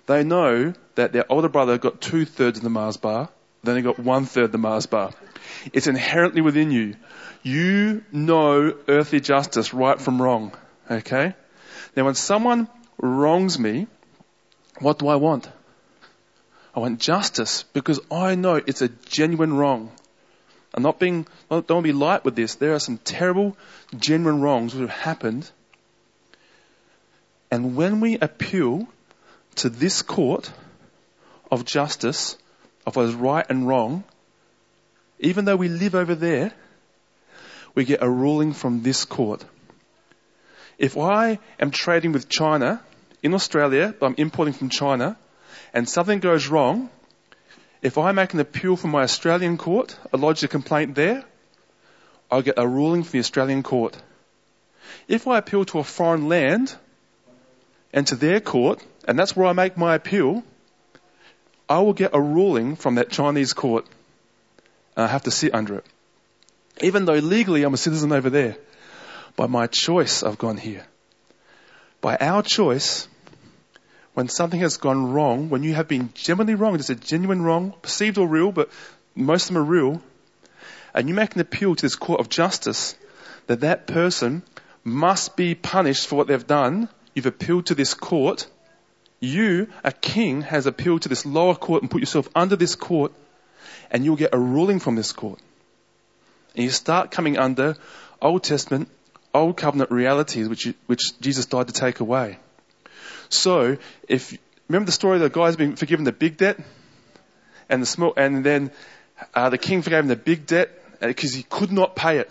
They 0.05 0.23
know 0.23 0.73
that 0.95 1.13
their 1.13 1.29
older 1.31 1.49
brother 1.49 1.77
got 1.77 2.01
two 2.01 2.25
thirds 2.25 2.59
of 2.59 2.63
the 2.63 2.69
Mars 2.69 2.97
bar, 2.97 3.29
then 3.63 3.75
they 3.75 3.81
got 3.81 3.99
one 3.99 4.25
third 4.25 4.45
of 4.45 4.51
the 4.51 4.57
Mars 4.57 4.85
bar. 4.85 5.11
It's 5.71 5.87
inherently 5.87 6.41
within 6.41 6.71
you. 6.71 6.95
You 7.41 8.03
know 8.11 8.75
earthly 8.87 9.19
justice, 9.19 9.73
right 9.73 9.99
from 9.99 10.21
wrong. 10.21 10.53
Okay? 10.89 11.33
Now 11.95 12.05
when 12.05 12.15
someone 12.15 12.67
wrongs 12.97 13.59
me, 13.59 13.87
what 14.79 14.99
do 14.99 15.07
I 15.07 15.15
want? 15.15 15.49
I 16.75 16.79
want 16.79 16.99
justice 16.99 17.63
because 17.73 17.99
I 18.11 18.35
know 18.35 18.55
it's 18.55 18.81
a 18.81 18.89
genuine 18.89 19.53
wrong. 19.53 19.91
I'm 20.73 20.83
not 20.83 20.99
being, 20.99 21.27
don't 21.49 21.83
be 21.83 21.91
light 21.91 22.25
with 22.25 22.35
this. 22.35 22.55
There 22.55 22.73
are 22.73 22.79
some 22.79 22.97
terrible, 22.97 23.55
genuine 23.95 24.41
wrongs 24.41 24.73
that 24.73 24.81
have 24.81 24.89
happened 24.89 25.49
and 27.53 27.75
when 27.75 27.99
we 27.99 28.17
appeal 28.17 28.87
to 29.57 29.69
this 29.69 30.01
court 30.01 30.51
of 31.51 31.65
justice, 31.65 32.35
of 32.83 32.95
what 32.95 33.05
is 33.05 33.13
right 33.13 33.45
and 33.47 33.67
wrong, 33.67 34.03
even 35.19 35.45
though 35.45 35.55
we 35.55 35.69
live 35.69 35.93
over 35.93 36.15
there, 36.15 36.51
we 37.75 37.85
get 37.85 38.01
a 38.01 38.09
ruling 38.09 38.53
from 38.53 38.81
this 38.81 39.05
court. 39.05 39.45
If 40.79 40.97
I 40.97 41.37
am 41.59 41.69
trading 41.69 42.11
with 42.11 42.27
China 42.27 42.81
in 43.21 43.35
Australia, 43.35 43.93
but 43.99 44.07
I'm 44.07 44.15
importing 44.17 44.55
from 44.55 44.69
China, 44.69 45.15
and 45.75 45.87
something 45.87 46.21
goes 46.21 46.47
wrong, 46.47 46.89
if 47.83 47.99
I 47.99 48.13
make 48.13 48.33
an 48.33 48.39
appeal 48.39 48.75
from 48.77 48.89
my 48.89 49.03
Australian 49.03 49.59
court, 49.59 49.95
I 50.11 50.17
lodge 50.17 50.43
a 50.43 50.47
complaint 50.47 50.95
there, 50.95 51.23
I'll 52.31 52.41
get 52.41 52.55
a 52.57 52.67
ruling 52.67 53.03
from 53.03 53.11
the 53.11 53.19
Australian 53.19 53.61
court. 53.61 53.95
If 55.07 55.27
I 55.27 55.37
appeal 55.37 55.65
to 55.65 55.77
a 55.77 55.83
foreign 55.83 56.27
land 56.27 56.75
and 57.93 58.07
to 58.07 58.15
their 58.15 58.39
court, 58.39 58.83
and 59.07 59.17
that's 59.17 59.35
where 59.35 59.47
I 59.47 59.53
make 59.53 59.77
my 59.77 59.95
appeal, 59.95 60.43
I 61.69 61.79
will 61.79 61.93
get 61.93 62.11
a 62.13 62.21
ruling 62.21 62.75
from 62.75 62.95
that 62.95 63.09
Chinese 63.09 63.53
court 63.53 63.85
and 64.95 65.05
I 65.05 65.07
have 65.07 65.23
to 65.23 65.31
sit 65.31 65.53
under 65.53 65.77
it. 65.77 65.85
Even 66.81 67.05
though 67.05 67.13
legally 67.13 67.63
I'm 67.63 67.73
a 67.73 67.77
citizen 67.77 68.11
over 68.11 68.29
there. 68.29 68.57
By 69.35 69.47
my 69.47 69.67
choice, 69.67 70.23
I've 70.23 70.37
gone 70.37 70.57
here. 70.57 70.85
By 72.01 72.17
our 72.17 72.43
choice, 72.43 73.07
when 74.13 74.27
something 74.27 74.59
has 74.59 74.77
gone 74.77 75.11
wrong, 75.11 75.49
when 75.49 75.63
you 75.63 75.73
have 75.73 75.87
been 75.87 76.11
genuinely 76.13 76.55
wrong, 76.55 76.75
it's 76.75 76.89
a 76.89 76.95
genuine 76.95 77.41
wrong, 77.41 77.73
perceived 77.81 78.17
or 78.17 78.27
real, 78.27 78.51
but 78.51 78.69
most 79.15 79.49
of 79.49 79.55
them 79.55 79.63
are 79.63 79.65
real, 79.65 80.01
and 80.93 81.09
you 81.09 81.15
make 81.15 81.33
an 81.33 81.41
appeal 81.41 81.75
to 81.75 81.81
this 81.81 81.95
court 81.95 82.19
of 82.19 82.29
justice 82.29 82.95
that 83.47 83.61
that 83.61 83.87
person 83.87 84.43
must 84.83 85.35
be 85.35 85.55
punished 85.55 86.07
for 86.07 86.15
what 86.15 86.27
they've 86.27 86.45
done, 86.45 86.89
you've 87.13 87.25
appealed 87.25 87.67
to 87.67 87.75
this 87.75 87.93
court, 87.93 88.47
you, 89.19 89.67
a 89.83 89.91
king, 89.91 90.41
has 90.41 90.65
appealed 90.65 91.03
to 91.03 91.09
this 91.09 91.25
lower 91.25 91.55
court 91.55 91.81
and 91.81 91.89
put 91.89 92.01
yourself 92.01 92.27
under 92.35 92.55
this 92.55 92.75
court, 92.75 93.13
and 93.89 94.03
you'll 94.03 94.15
get 94.15 94.33
a 94.33 94.39
ruling 94.39 94.79
from 94.79 94.95
this 94.95 95.11
court. 95.11 95.39
And 96.55 96.63
you 96.63 96.69
start 96.69 97.11
coming 97.11 97.37
under 97.37 97.75
Old 98.21 98.43
Testament, 98.43 98.89
Old 99.33 99.57
Covenant 99.57 99.91
realities 99.91 100.47
which, 100.47 100.67
which 100.85 101.19
Jesus 101.19 101.45
died 101.45 101.67
to 101.67 101.73
take 101.73 101.99
away. 101.99 102.37
So, 103.29 103.77
if, 104.07 104.37
remember 104.67 104.87
the 104.87 104.91
story 104.91 105.15
of 105.15 105.21
the 105.21 105.29
guy's 105.29 105.55
been 105.55 105.75
forgiven 105.75 106.05
the 106.05 106.11
big 106.11 106.37
debt? 106.37 106.59
And 107.69 107.81
the 107.81 107.85
small, 107.85 108.13
and 108.17 108.43
then, 108.43 108.71
uh, 109.33 109.49
the 109.49 109.57
king 109.57 109.81
forgave 109.81 109.99
him 109.99 110.07
the 110.07 110.15
big 110.15 110.45
debt 110.45 110.69
because 110.99 111.33
uh, 111.33 111.37
he 111.37 111.43
could 111.43 111.71
not 111.71 111.95
pay 111.95 112.19
it. 112.19 112.29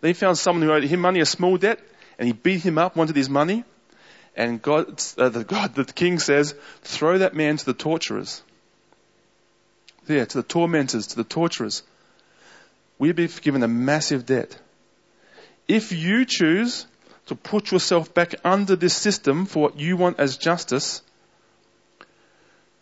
Then 0.00 0.08
he 0.08 0.14
found 0.14 0.38
someone 0.38 0.62
who 0.62 0.72
owed 0.72 0.82
him 0.82 1.00
money, 1.00 1.20
a 1.20 1.26
small 1.26 1.56
debt, 1.56 1.78
and 2.18 2.26
he 2.26 2.32
beat 2.32 2.62
him 2.62 2.78
up, 2.78 2.96
wanted 2.96 3.14
his 3.14 3.28
money. 3.28 3.64
And 4.34 4.62
God, 4.62 5.02
uh, 5.18 5.28
the 5.28 5.44
God, 5.44 5.74
the 5.74 5.84
king 5.84 6.18
says, 6.18 6.54
throw 6.82 7.18
that 7.18 7.34
man 7.34 7.56
to 7.58 7.64
the 7.64 7.74
torturers. 7.74 8.42
Yeah, 10.08 10.24
to 10.24 10.38
the 10.38 10.42
tormentors, 10.42 11.08
to 11.08 11.16
the 11.16 11.24
torturers. 11.24 11.82
We've 12.98 13.14
been 13.14 13.30
given 13.40 13.62
a 13.62 13.68
massive 13.68 14.26
debt. 14.26 14.58
If 15.68 15.92
you 15.92 16.24
choose 16.24 16.86
to 17.26 17.34
put 17.34 17.70
yourself 17.70 18.12
back 18.14 18.34
under 18.44 18.76
this 18.76 18.94
system 18.94 19.46
for 19.46 19.62
what 19.62 19.78
you 19.78 19.96
want 19.96 20.18
as 20.18 20.36
justice, 20.36 21.02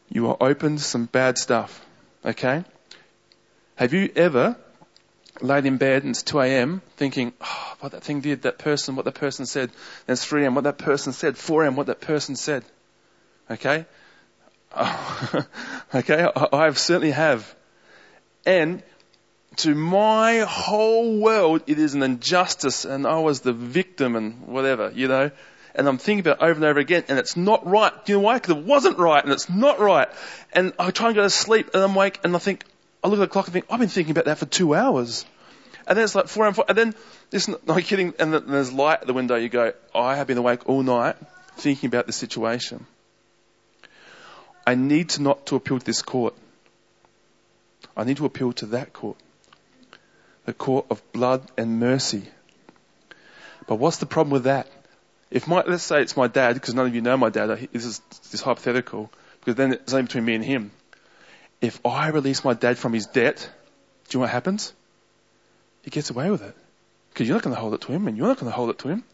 you 0.09 0.29
are 0.29 0.37
open 0.41 0.77
to 0.77 0.83
some 0.83 1.07
bad 1.07 1.39
stuff. 1.39 1.85
Okay? 2.25 2.65
Have 3.77 3.93
you 3.93 4.11
ever 4.17 4.57
laid 5.41 5.67
in 5.67 5.77
bed 5.77 6.03
and 6.03 6.11
it's 6.11 6.23
2 6.23 6.41
a.m. 6.41 6.83
thinking, 6.97 7.33
oh, 7.41 7.75
what 7.81 7.93
that 7.93 8.03
thing 8.03 8.21
did, 8.21 8.43
that 8.43 8.59
person, 8.59 8.97
what 8.97 9.05
that 9.05 9.15
person 9.15 9.47
said. 9.47 9.71
Then 10.07 10.15
it's 10.15 10.25
3 10.25 10.45
a.m., 10.45 10.55
what 10.55 10.65
that 10.65 10.79
person 10.79 11.13
said. 11.13 11.39
4 11.39 11.65
a.m., 11.65 11.77
what 11.77 11.87
that 11.87 12.01
person 12.01 12.37
said. 12.37 12.65
Okay? 13.51 13.87
okay? 15.95 16.31
I, 16.37 16.49
I 16.53 16.71
certainly 16.73 17.13
have. 17.13 17.55
And 18.45 18.83
to 19.57 19.75
my 19.75 20.39
whole 20.39 21.19
world, 21.21 21.63
it 21.67 21.79
is 21.79 21.95
an 21.95 22.03
injustice 22.03 22.85
and 22.85 23.07
I 23.07 23.19
was 23.21 23.41
the 23.41 23.53
victim 23.53 24.17
and 24.17 24.47
whatever, 24.47 24.91
you 24.95 25.09
know. 25.09 25.31
And 25.75 25.87
I'm 25.87 25.99
thinking 25.99 26.21
about 26.21 26.43
it 26.43 26.45
over 26.45 26.55
and 26.55 26.65
over 26.65 26.81
again 26.81 27.05
and 27.09 27.19
it's 27.19 27.37
not 27.37 27.67
right. 27.67 27.93
Do 28.05 28.13
you 28.13 28.19
know 28.19 28.25
why? 28.25 28.35
Because 28.35 28.57
it 28.57 28.65
wasn't 28.65 28.99
right 28.99 29.23
and 29.23 29.33
it's 29.33 29.49
not 29.49 29.79
right. 29.79 30.09
And 30.53 30.73
I 30.79 30.91
try 30.91 31.09
and 31.09 31.17
go 31.17 31.23
to 31.23 31.31
sleep 31.31 31.71
and 31.75 31.83
I'm 31.83 31.95
awake 31.95 32.21
and 32.25 32.35
I 32.35 32.39
think, 32.39 32.65
I 33.03 33.09
look 33.09 33.19
at 33.19 33.23
the 33.23 33.29
clock 33.29 33.47
and 33.47 33.53
think, 33.53 33.67
I've 33.71 33.81
been 33.81 33.89
thinking 33.89 34.13
about 34.13 34.27
that 34.27 34.39
for 34.39 34.47
two 34.47 34.75
hours. 34.75 35.25
And 35.87 35.97
then 35.97 36.05
it's 36.05 36.15
like 36.15 36.29
four 36.29 36.47
and 36.47 36.55
four, 36.55 36.65
and 36.69 36.77
then 36.77 36.95
this, 37.31 37.49
not 37.49 37.83
kidding, 37.83 38.15
and 38.19 38.33
there's 38.33 38.73
light 38.73 39.01
at 39.01 39.07
the 39.07 39.13
window. 39.13 39.37
You 39.37 39.49
go, 39.49 39.73
I 39.95 40.17
have 40.17 40.27
been 40.27 40.39
awake 40.39 40.69
all 40.69 40.83
night 40.83 41.17
thinking 41.57 41.89
about 41.89 42.07
the 42.07 42.13
situation. 42.13 42.87
I 44.67 44.75
need 44.75 45.11
to 45.11 45.23
not 45.23 45.47
to 45.47 45.57
appeal 45.57 45.79
to 45.79 45.85
this 45.85 46.03
court. 46.03 46.35
I 47.97 48.05
need 48.05 48.19
to 48.19 48.27
appeal 48.27 48.53
to 48.55 48.67
that 48.67 48.93
court. 48.93 49.17
The 50.45 50.53
court 50.53 50.87
of 50.91 51.03
blood 51.13 51.43
and 51.57 51.81
mercy. 51.81 52.25
But 53.67 53.77
what's 53.77 53.97
the 53.97 54.07
problem 54.07 54.33
with 54.33 54.45
that? 54.45 54.69
If 55.31 55.47
my, 55.47 55.63
let's 55.67 55.83
say 55.83 56.03
it's 56.03 56.17
my 56.17 56.27
dad, 56.27 56.55
because 56.55 56.75
none 56.75 56.87
of 56.87 56.95
you 56.95 57.01
know 57.01 57.17
my 57.17 57.31
dad, 57.31 57.69
this 57.73 57.85
is 57.85 58.01
this 58.31 58.43
hypothetical, 58.43 59.11
because 59.41 59.55
then 59.55 59.73
it's 59.73 59.93
only 59.93 60.05
between 60.05 60.25
me 60.25 60.35
and 60.35 60.45
him. 60.45 60.73
If 61.61 61.85
I 61.85 62.09
release 62.09 62.45
my 62.45 62.55
dad 62.55 62.79
from 62.79 62.93
his 62.93 63.07
debt, 63.07 63.51
do 64.09 64.17
you 64.17 64.19
know 64.19 64.23
what 64.23 64.31
happens? 64.31 64.73
He 65.83 65.91
gets 65.91 66.11
away 66.11 66.31
with 66.31 66.43
it. 66.43 66.57
Because 67.11 67.29
you're 67.29 67.37
not 67.37 67.43
going 67.43 67.55
to 67.55 67.61
hold 67.61 67.75
it 67.75 67.83
to 67.83 67.93
him 67.93 68.09
and 68.09 68.17
you're 68.17 68.29
not 68.29 68.39
going 68.39 68.51
to 68.51 68.57
hold 68.57 68.71
it 68.71 68.79
to 68.79 68.89
him. 68.89 69.05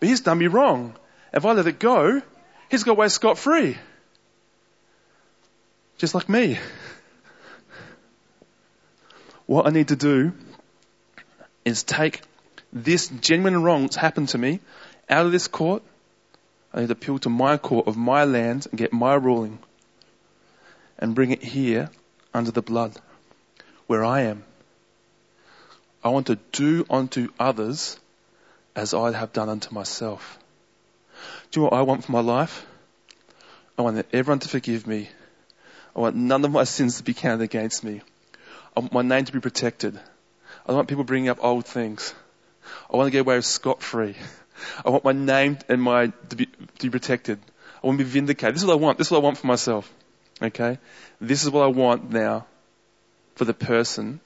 But 0.00 0.08
he's 0.08 0.20
done 0.20 0.38
me 0.38 0.46
wrong. 0.46 0.96
If 1.32 1.44
I 1.44 1.52
let 1.52 1.66
it 1.66 1.78
go, 1.78 2.22
he's 2.70 2.84
got 2.84 2.92
away 2.92 3.08
scot 3.08 3.38
free. 3.38 3.76
Just 5.98 6.14
like 6.14 6.28
me. 6.28 6.58
What 9.46 9.66
I 9.66 9.70
need 9.70 9.88
to 9.88 9.96
do 9.96 10.32
is 11.64 11.82
take 11.82 12.22
this 12.72 13.08
genuine 13.08 13.62
wrong 13.62 13.82
that's 13.82 13.96
happened 13.96 14.30
to 14.30 14.38
me 14.38 14.60
out 15.08 15.26
of 15.26 15.32
this 15.32 15.48
court. 15.48 15.82
I 16.72 16.80
need 16.80 16.86
to 16.86 16.92
appeal 16.92 17.18
to 17.20 17.28
my 17.28 17.56
court 17.56 17.86
of 17.86 17.96
my 17.96 18.24
land 18.24 18.66
and 18.70 18.78
get 18.78 18.92
my 18.92 19.14
ruling 19.14 19.58
and 20.98 21.14
bring 21.14 21.30
it 21.30 21.42
here 21.42 21.90
under 22.32 22.50
the 22.50 22.62
blood 22.62 22.94
where 23.86 24.04
I 24.04 24.22
am. 24.22 24.44
I 26.02 26.08
want 26.08 26.26
to 26.26 26.36
do 26.52 26.86
unto 26.90 27.28
others 27.38 27.98
as 28.76 28.92
I 28.94 29.12
have 29.12 29.32
done 29.32 29.48
unto 29.48 29.74
myself. 29.74 30.38
Do 31.50 31.60
you 31.60 31.64
know 31.64 31.70
what 31.70 31.78
I 31.78 31.82
want 31.82 32.04
for 32.04 32.12
my 32.12 32.20
life? 32.20 32.66
I 33.78 33.82
want 33.82 34.04
everyone 34.12 34.40
to 34.40 34.48
forgive 34.48 34.86
me. 34.86 35.08
I 35.96 36.00
want 36.00 36.16
none 36.16 36.44
of 36.44 36.50
my 36.50 36.64
sins 36.64 36.98
to 36.98 37.04
be 37.04 37.14
counted 37.14 37.44
against 37.44 37.84
me. 37.84 38.02
I 38.76 38.80
want 38.80 38.92
my 38.92 39.02
name 39.02 39.24
to 39.24 39.32
be 39.32 39.40
protected. 39.40 39.96
I 39.96 40.68
don't 40.68 40.76
want 40.76 40.88
people 40.88 41.04
bringing 41.04 41.28
up 41.28 41.42
old 41.42 41.66
things. 41.66 42.14
I 42.92 42.96
want 42.96 43.06
to 43.06 43.10
get 43.10 43.20
away 43.20 43.36
with 43.36 43.44
scot 43.44 43.82
free. 43.82 44.16
I 44.84 44.90
want 44.90 45.04
my 45.04 45.12
name 45.12 45.58
and 45.68 45.80
my 45.80 46.12
to 46.28 46.36
be, 46.36 46.46
to 46.46 46.86
be 46.86 46.90
protected. 46.90 47.38
I 47.82 47.86
want 47.86 47.98
to 47.98 48.04
be 48.04 48.10
vindicated. 48.10 48.54
This 48.54 48.62
is 48.62 48.66
what 48.66 48.74
I 48.74 48.76
want. 48.76 48.98
This 48.98 49.08
is 49.08 49.10
what 49.10 49.18
I 49.18 49.22
want 49.22 49.38
for 49.38 49.46
myself. 49.46 49.92
Okay? 50.42 50.78
This 51.20 51.44
is 51.44 51.50
what 51.50 51.62
I 51.62 51.68
want 51.68 52.10
now 52.10 52.46
for 53.34 53.44
the 53.44 53.54
person 53.54 54.20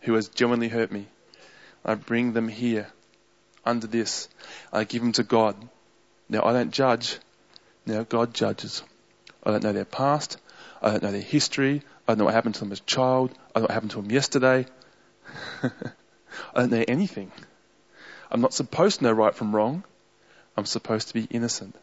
who 0.00 0.14
has 0.14 0.28
genuinely 0.28 0.68
hurt 0.68 0.92
me. 0.92 1.06
I 1.84 1.94
bring 1.94 2.32
them 2.32 2.48
here 2.48 2.88
under 3.64 3.86
this. 3.86 4.28
I 4.72 4.84
give 4.84 5.02
them 5.02 5.12
to 5.12 5.22
God. 5.22 5.56
Now 6.28 6.44
I 6.44 6.52
don't 6.52 6.70
judge. 6.70 7.18
Now 7.86 8.04
God 8.04 8.34
judges. 8.34 8.82
I 9.44 9.50
don't 9.50 9.62
know 9.62 9.72
their 9.72 9.84
past. 9.84 10.38
I 10.80 10.90
don't 10.90 11.02
know 11.02 11.12
their 11.12 11.20
history. 11.20 11.82
I 12.06 12.12
don't 12.12 12.18
know 12.18 12.24
what 12.26 12.34
happened 12.34 12.54
to 12.56 12.60
them 12.60 12.72
as 12.72 12.80
a 12.80 12.84
child. 12.84 13.32
I 13.54 13.60
don't 13.60 13.62
know 13.62 13.62
what 13.62 13.70
happened 13.70 13.90
to 13.92 14.02
them 14.02 14.10
yesterday. 14.10 14.66
I 15.62 15.70
don't 16.60 16.70
know 16.70 16.84
anything. 16.86 17.30
I'm 18.30 18.40
not 18.40 18.54
supposed 18.54 18.98
to 18.98 19.04
know 19.04 19.12
right 19.12 19.34
from 19.34 19.54
wrong. 19.54 19.84
I'm 20.56 20.66
supposed 20.66 21.08
to 21.08 21.14
be 21.14 21.24
innocent. 21.30 21.74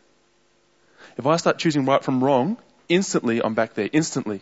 If 1.18 1.26
I 1.26 1.38
start 1.38 1.58
choosing 1.58 1.86
right 1.86 2.04
from 2.04 2.24
wrong, 2.24 2.58
instantly 2.90 3.42
I'm 3.42 3.54
back 3.54 3.76
there. 3.76 3.90
Instantly. 3.92 4.42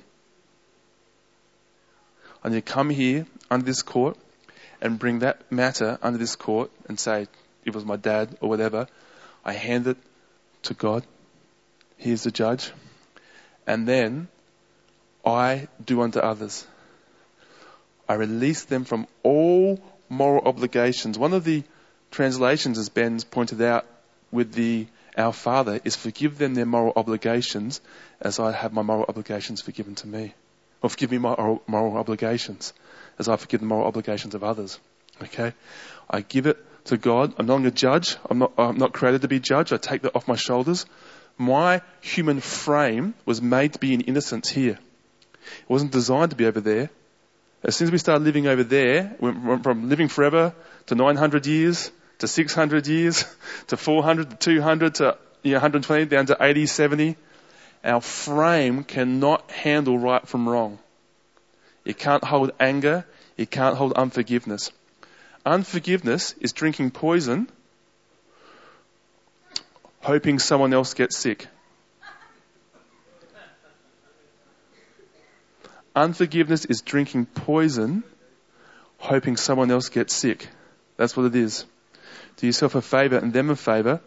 I 2.44 2.50
need 2.50 2.66
to 2.66 2.74
come 2.74 2.90
here 2.90 3.26
under 3.52 3.66
this 3.66 3.82
court 3.82 4.18
and 4.82 4.98
bring 4.98 5.20
that 5.20 5.52
matter 5.52 6.00
under 6.02 6.18
this 6.18 6.36
court 6.36 6.72
and 6.88 7.00
say, 7.00 7.28
it 7.66 7.76
was 7.76 7.84
my 7.84 7.98
dad 7.98 8.38
or 8.42 8.50
whatever. 8.50 8.88
I 9.44 9.54
hand 9.54 9.88
it 9.88 9.98
to 10.64 10.74
God. 10.74 11.06
He 11.98 12.12
is 12.12 12.24
the 12.24 12.32
judge. 12.32 12.72
And 13.66 13.88
then 13.88 14.28
I 15.26 15.68
do 15.84 16.02
unto 16.02 16.20
others. 16.20 16.66
I 18.08 18.14
release 18.14 18.66
them 18.66 18.86
from 18.86 19.08
all 19.24 19.82
moral 20.10 20.48
obligations. 20.48 21.18
One 21.18 21.34
of 21.34 21.44
the 21.44 21.64
translations, 22.12 22.78
as 22.78 22.88
Ben's 22.90 23.26
pointed 23.26 23.62
out 23.62 23.86
with 24.32 24.54
the 24.54 24.88
Our 25.18 25.34
Father, 25.34 25.80
is 25.84 25.96
forgive 25.96 26.38
them 26.38 26.54
their 26.54 26.66
moral 26.66 26.94
obligations 26.96 27.82
as 28.22 28.40
I 28.40 28.52
have 28.52 28.72
my 28.72 28.84
moral 28.84 29.06
obligations 29.08 29.62
forgiven 29.62 29.96
to 29.96 30.08
me. 30.08 30.34
Or 30.82 30.90
forgive 30.90 31.12
me 31.12 31.18
my 31.18 31.36
moral 31.68 31.98
obligations 31.98 32.74
as 33.18 33.28
I 33.28 33.36
forgive 33.36 33.62
the 33.62 33.66
moral 33.66 33.88
obligations 33.88 34.36
of 34.36 34.44
others. 34.44 34.80
Okay? 35.24 35.54
I 36.10 36.22
give 36.22 36.46
it 36.46 36.64
to 36.86 36.98
God. 36.98 37.34
I'm 37.38 37.48
not 37.48 37.66
a 37.66 37.72
judge. 37.72 38.16
I'm 38.30 38.40
not, 38.40 38.54
I'm 38.58 38.78
not 38.78 38.94
created 38.94 39.22
to 39.22 39.28
be 39.28 39.40
judge. 39.40 39.74
I 39.74 39.78
take 39.78 40.04
that 40.04 40.16
off 40.16 40.28
my 40.28 40.36
shoulders. 40.36 40.86
My 41.38 41.82
human 42.02 42.40
frame 42.40 43.14
was 43.26 43.42
made 43.42 43.74
to 43.74 43.80
be 43.80 43.94
in 43.94 44.02
innocence 44.02 44.50
here. 44.50 44.78
It 45.42 45.70
wasn't 45.70 45.92
designed 45.92 46.32
to 46.32 46.36
be 46.36 46.46
over 46.46 46.62
there. 46.62 46.90
As 47.64 47.76
soon 47.76 47.88
as 47.88 47.92
we 47.92 47.98
started 47.98 48.24
living 48.24 48.48
over 48.48 48.64
there, 48.64 49.16
we 49.20 49.32
went 49.32 49.64
from 49.64 49.90
living 49.90 50.10
forever 50.10 50.54
to 50.88 50.96
900 50.96 51.46
years, 51.48 51.92
to 52.20 52.28
600 52.28 52.88
years, 52.88 53.26
to 53.68 53.78
400, 53.78 54.30
to 54.32 54.36
200, 54.36 54.96
to 54.96 55.18
you 55.44 55.52
know, 55.52 55.58
120, 55.58 56.06
down 56.06 56.26
to 56.28 56.38
80, 56.40 56.66
70. 56.66 57.16
Our 57.84 58.02
frame 58.02 58.84
cannot 58.84 59.50
handle 59.52 59.98
right 59.98 60.28
from 60.28 60.50
wrong. 60.50 60.80
It 61.86 61.98
can't 61.98 62.24
hold 62.24 62.52
anger. 62.60 63.06
It 63.38 63.52
can't 63.52 63.78
hold 63.78 63.94
unforgiveness. 63.94 64.72
Unforgiveness 65.46 66.34
is 66.42 66.52
drinking 66.52 66.92
poison, 66.92 67.48
hoping 70.02 70.40
someone 70.40 70.74
else 70.74 70.94
gets 70.94 71.16
sick. 71.16 71.48
Unforgiveness 75.96 76.66
is 76.66 76.82
drinking 76.82 77.28
poison, 77.28 78.04
hoping 78.98 79.38
someone 79.38 79.72
else 79.72 79.90
gets 79.90 80.14
sick. 80.14 80.50
That's 80.98 81.16
what 81.16 81.28
it 81.28 81.36
is. 81.36 81.66
Do 82.38 82.46
yourself 82.46 82.76
a 82.76 82.82
favor 82.82 83.18
and 83.18 83.34
them 83.34 83.50
a 83.50 83.56
favor. 83.56 84.02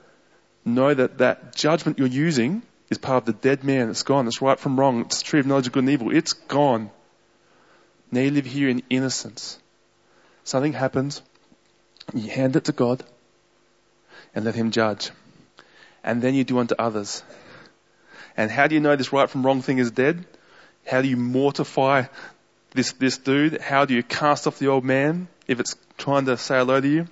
Know 0.64 0.92
that 0.92 1.18
that 1.18 1.54
judgment 1.54 1.98
you're 1.98 2.08
using 2.08 2.62
is 2.90 2.98
part 2.98 3.22
of 3.22 3.26
the 3.26 3.32
dead 3.32 3.64
man. 3.64 3.90
It's 3.90 4.02
gone. 4.02 4.26
It's 4.26 4.42
right 4.42 4.58
from 4.58 4.78
wrong. 4.78 5.02
It's 5.02 5.22
tree 5.22 5.40
of 5.40 5.46
knowledge 5.46 5.66
of 5.66 5.72
good 5.72 5.84
and 5.84 5.90
evil. 5.90 6.14
It's 6.14 6.32
gone. 6.32 6.90
Now 8.10 8.20
you 8.20 8.30
live 8.30 8.46
here 8.46 8.68
in 8.68 8.82
innocence. 8.90 9.58
Something 10.44 10.72
happens. 10.72 11.22
You 12.14 12.30
hand 12.30 12.56
it 12.56 12.64
to 12.64 12.72
God 12.72 13.04
and 14.34 14.44
let 14.44 14.54
Him 14.54 14.70
judge. 14.70 15.10
And 16.02 16.22
then 16.22 16.34
you 16.34 16.44
do 16.44 16.58
unto 16.58 16.74
others. 16.78 17.22
And 18.36 18.50
how 18.50 18.66
do 18.66 18.74
you 18.74 18.80
know 18.80 18.96
this 18.96 19.12
right 19.12 19.28
from 19.28 19.44
wrong 19.44 19.62
thing 19.62 19.78
is 19.78 19.90
dead? 19.90 20.24
How 20.86 21.02
do 21.02 21.08
you 21.08 21.16
mortify 21.16 22.04
this, 22.72 22.92
this 22.92 23.18
dude? 23.18 23.60
How 23.60 23.84
do 23.84 23.94
you 23.94 24.02
cast 24.02 24.46
off 24.46 24.58
the 24.58 24.68
old 24.68 24.84
man 24.84 25.28
if 25.46 25.60
it's 25.60 25.76
trying 25.98 26.26
to 26.26 26.36
say 26.36 26.58
hello 26.58 26.80
to 26.80 26.88
you? 26.88 27.06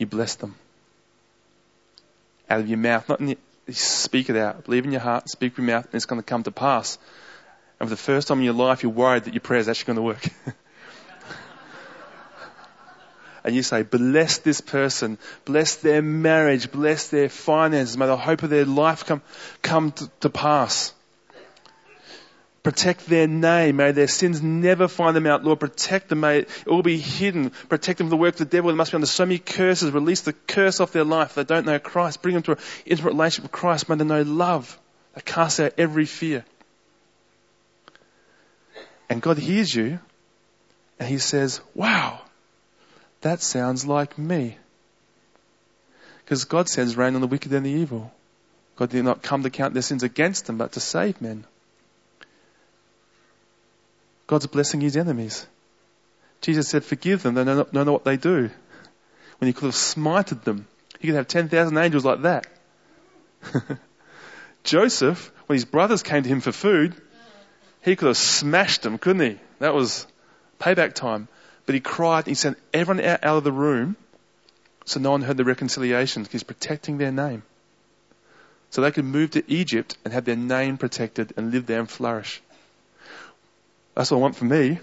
You 0.00 0.06
bless 0.06 0.34
them. 0.36 0.54
Out 2.48 2.60
of 2.60 2.68
your 2.68 2.78
mouth, 2.78 3.06
not 3.06 3.20
in 3.20 3.28
your, 3.28 3.36
speak 3.68 4.30
it 4.30 4.36
out. 4.36 4.64
Believe 4.64 4.86
in 4.86 4.92
your 4.92 5.02
heart, 5.02 5.28
speak 5.28 5.58
with 5.58 5.66
your 5.66 5.76
mouth, 5.76 5.84
and 5.84 5.94
it's 5.94 6.06
going 6.06 6.20
to 6.20 6.26
come 6.26 6.42
to 6.44 6.50
pass. 6.50 6.98
And 7.78 7.86
for 7.86 7.90
the 7.90 8.00
first 8.00 8.26
time 8.26 8.38
in 8.38 8.44
your 8.44 8.54
life, 8.54 8.82
you're 8.82 8.90
worried 8.90 9.24
that 9.24 9.34
your 9.34 9.42
prayer 9.42 9.60
is 9.60 9.68
actually 9.68 9.94
going 9.94 9.96
to 9.96 10.02
work. 10.02 10.26
and 13.44 13.54
you 13.54 13.62
say, 13.62 13.82
bless 13.82 14.38
this 14.38 14.62
person, 14.62 15.18
bless 15.44 15.76
their 15.76 16.00
marriage, 16.00 16.72
bless 16.72 17.08
their 17.08 17.28
finances, 17.28 17.98
may 17.98 18.06
the 18.06 18.16
hope 18.16 18.42
of 18.42 18.48
their 18.48 18.64
life 18.64 19.04
come, 19.04 19.20
come 19.60 19.92
to, 19.92 20.10
to 20.20 20.30
pass. 20.30 20.94
Protect 22.62 23.06
their 23.06 23.26
name. 23.26 23.76
May 23.76 23.92
their 23.92 24.08
sins 24.08 24.42
never 24.42 24.86
find 24.86 25.16
them 25.16 25.26
out. 25.26 25.44
Lord, 25.44 25.60
protect 25.60 26.10
them. 26.10 26.20
May 26.20 26.40
it 26.40 26.50
all 26.66 26.82
be 26.82 26.98
hidden. 26.98 27.50
Protect 27.50 27.98
them 27.98 28.06
from 28.06 28.10
the 28.10 28.16
work 28.18 28.34
of 28.34 28.38
the 28.38 28.44
devil. 28.44 28.70
They 28.70 28.76
must 28.76 28.90
be 28.92 28.96
under 28.96 29.06
so 29.06 29.24
many 29.24 29.38
curses. 29.38 29.92
Release 29.92 30.20
the 30.22 30.34
curse 30.34 30.78
off 30.78 30.92
their 30.92 31.04
life. 31.04 31.34
They 31.34 31.44
don't 31.44 31.64
know 31.64 31.78
Christ. 31.78 32.20
Bring 32.20 32.34
them 32.34 32.42
to 32.44 32.52
an 32.52 32.58
intimate 32.84 33.12
relationship 33.12 33.44
with 33.44 33.52
Christ. 33.52 33.88
May 33.88 33.96
they 33.96 34.04
know 34.04 34.22
love 34.22 34.78
They 35.14 35.22
cast 35.22 35.58
out 35.58 35.72
every 35.78 36.04
fear. 36.04 36.44
And 39.08 39.22
God 39.22 39.38
hears 39.38 39.74
you 39.74 39.98
and 40.98 41.08
He 41.08 41.18
says, 41.18 41.62
wow, 41.74 42.20
that 43.22 43.40
sounds 43.40 43.86
like 43.86 44.18
me. 44.18 44.58
Because 46.24 46.44
God 46.44 46.68
sends 46.68 46.96
rain 46.96 47.14
on 47.14 47.22
the 47.22 47.26
wicked 47.26 47.52
and 47.54 47.64
the 47.64 47.70
evil. 47.70 48.12
God 48.76 48.90
did 48.90 49.04
not 49.04 49.22
come 49.22 49.42
to 49.42 49.50
count 49.50 49.72
their 49.72 49.82
sins 49.82 50.02
against 50.02 50.46
them, 50.46 50.58
but 50.58 50.72
to 50.72 50.80
save 50.80 51.20
men. 51.20 51.44
God's 54.30 54.46
blessing 54.46 54.80
his 54.80 54.96
enemies. 54.96 55.44
Jesus 56.40 56.68
said, 56.68 56.84
forgive 56.84 57.24
them, 57.24 57.34
they 57.34 57.42
don't 57.42 57.72
know 57.72 57.92
what 57.92 58.04
they 58.04 58.16
do. 58.16 58.48
When 59.38 59.46
he 59.48 59.52
could 59.52 59.64
have 59.64 59.74
smited 59.74 60.44
them. 60.44 60.68
He 61.00 61.08
could 61.08 61.16
have 61.16 61.26
10,000 61.26 61.76
angels 61.76 62.04
like 62.04 62.22
that. 62.22 62.46
Joseph, 64.62 65.32
when 65.46 65.56
his 65.56 65.64
brothers 65.64 66.04
came 66.04 66.22
to 66.22 66.28
him 66.28 66.40
for 66.40 66.52
food, 66.52 66.94
he 67.82 67.96
could 67.96 68.06
have 68.06 68.16
smashed 68.16 68.82
them, 68.82 68.98
couldn't 68.98 69.32
he? 69.32 69.40
That 69.58 69.74
was 69.74 70.06
payback 70.60 70.94
time. 70.94 71.26
But 71.66 71.74
he 71.74 71.80
cried, 71.80 72.28
he 72.28 72.34
sent 72.34 72.56
everyone 72.72 73.04
out, 73.04 73.24
out 73.24 73.38
of 73.38 73.42
the 73.44 73.50
room 73.50 73.96
so 74.84 75.00
no 75.00 75.10
one 75.10 75.22
heard 75.22 75.38
the 75.38 75.44
reconciliation. 75.44 76.24
He's 76.30 76.44
protecting 76.44 76.98
their 76.98 77.10
name. 77.10 77.42
So 78.70 78.80
they 78.80 78.92
could 78.92 79.04
move 79.04 79.32
to 79.32 79.42
Egypt 79.50 79.98
and 80.04 80.14
have 80.14 80.24
their 80.24 80.36
name 80.36 80.78
protected 80.78 81.32
and 81.36 81.50
live 81.50 81.66
there 81.66 81.80
and 81.80 81.90
flourish. 81.90 82.40
That's 83.94 84.10
what 84.10 84.18
I 84.18 84.20
want 84.20 84.36
for 84.36 84.44
me. 84.44 84.78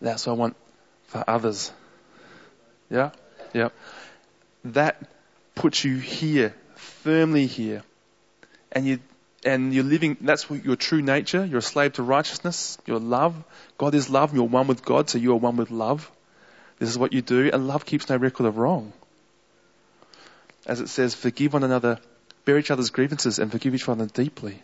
That's 0.00 0.26
what 0.26 0.32
I 0.32 0.36
want 0.36 0.56
for 1.04 1.24
others. 1.26 1.72
Yeah? 2.90 3.10
Yeah. 3.52 3.68
That 4.64 5.02
puts 5.54 5.84
you 5.84 5.96
here, 5.96 6.54
firmly 6.74 7.46
here. 7.46 7.82
And 8.72 8.86
you, 8.86 8.98
and 9.44 9.72
you're 9.72 9.84
living, 9.84 10.16
that's 10.20 10.50
your 10.50 10.76
true 10.76 11.02
nature. 11.02 11.44
You're 11.44 11.58
a 11.58 11.62
slave 11.62 11.94
to 11.94 12.02
righteousness. 12.02 12.78
You're 12.86 12.98
love. 12.98 13.34
God 13.78 13.94
is 13.94 14.10
love. 14.10 14.34
You're 14.34 14.44
one 14.44 14.66
with 14.66 14.84
God, 14.84 15.10
so 15.10 15.18
you 15.18 15.32
are 15.32 15.36
one 15.36 15.56
with 15.56 15.70
love. 15.70 16.10
This 16.78 16.88
is 16.88 16.98
what 16.98 17.12
you 17.12 17.22
do, 17.22 17.50
and 17.52 17.68
love 17.68 17.86
keeps 17.86 18.08
no 18.08 18.16
record 18.16 18.46
of 18.46 18.58
wrong. 18.58 18.92
As 20.66 20.80
it 20.80 20.88
says, 20.88 21.14
forgive 21.14 21.52
one 21.52 21.62
another, 21.62 21.98
bear 22.44 22.58
each 22.58 22.70
other's 22.70 22.90
grievances, 22.90 23.38
and 23.38 23.52
forgive 23.52 23.74
each 23.74 23.88
other 23.88 24.06
deeply. 24.06 24.60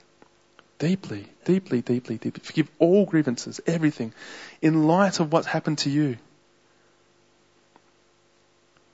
Deeply, 0.81 1.27
deeply, 1.45 1.83
deeply, 1.83 2.17
deeply. 2.17 2.43
Forgive 2.43 2.71
all 2.79 3.05
grievances, 3.05 3.61
everything, 3.67 4.15
in 4.63 4.85
light 4.85 5.21
of 5.21 5.31
what's 5.31 5.47
happened 5.47 5.77
to 5.81 5.91
you. 5.91 6.17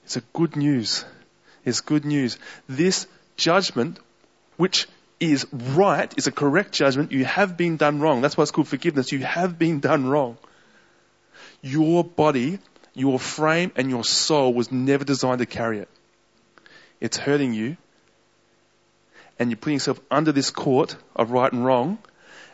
It's 0.04 0.16
a 0.16 0.22
good 0.32 0.56
news. 0.56 1.04
It's 1.64 1.80
good 1.80 2.04
news. 2.04 2.38
This 2.68 3.06
judgment, 3.36 4.00
which 4.56 4.88
is 5.20 5.46
right, 5.52 6.12
is 6.18 6.26
a 6.26 6.32
correct 6.32 6.72
judgment. 6.72 7.12
You 7.12 7.24
have 7.24 7.56
been 7.56 7.76
done 7.76 8.00
wrong. 8.00 8.20
That's 8.20 8.36
why 8.36 8.42
it's 8.42 8.50
called 8.50 8.66
forgiveness. 8.66 9.12
You 9.12 9.20
have 9.20 9.56
been 9.56 9.78
done 9.78 10.08
wrong. 10.08 10.38
Your 11.62 12.02
body, 12.02 12.58
your 12.94 13.20
frame, 13.20 13.70
and 13.76 13.90
your 13.90 14.02
soul 14.02 14.52
was 14.52 14.72
never 14.72 15.04
designed 15.04 15.38
to 15.38 15.46
carry 15.46 15.78
it. 15.78 15.88
It's 17.00 17.16
hurting 17.16 17.54
you 17.54 17.76
and 19.38 19.50
you're 19.50 19.56
putting 19.56 19.74
yourself 19.74 20.00
under 20.10 20.32
this 20.32 20.50
court 20.50 20.96
of 21.14 21.30
right 21.30 21.52
and 21.52 21.64
wrong. 21.64 21.98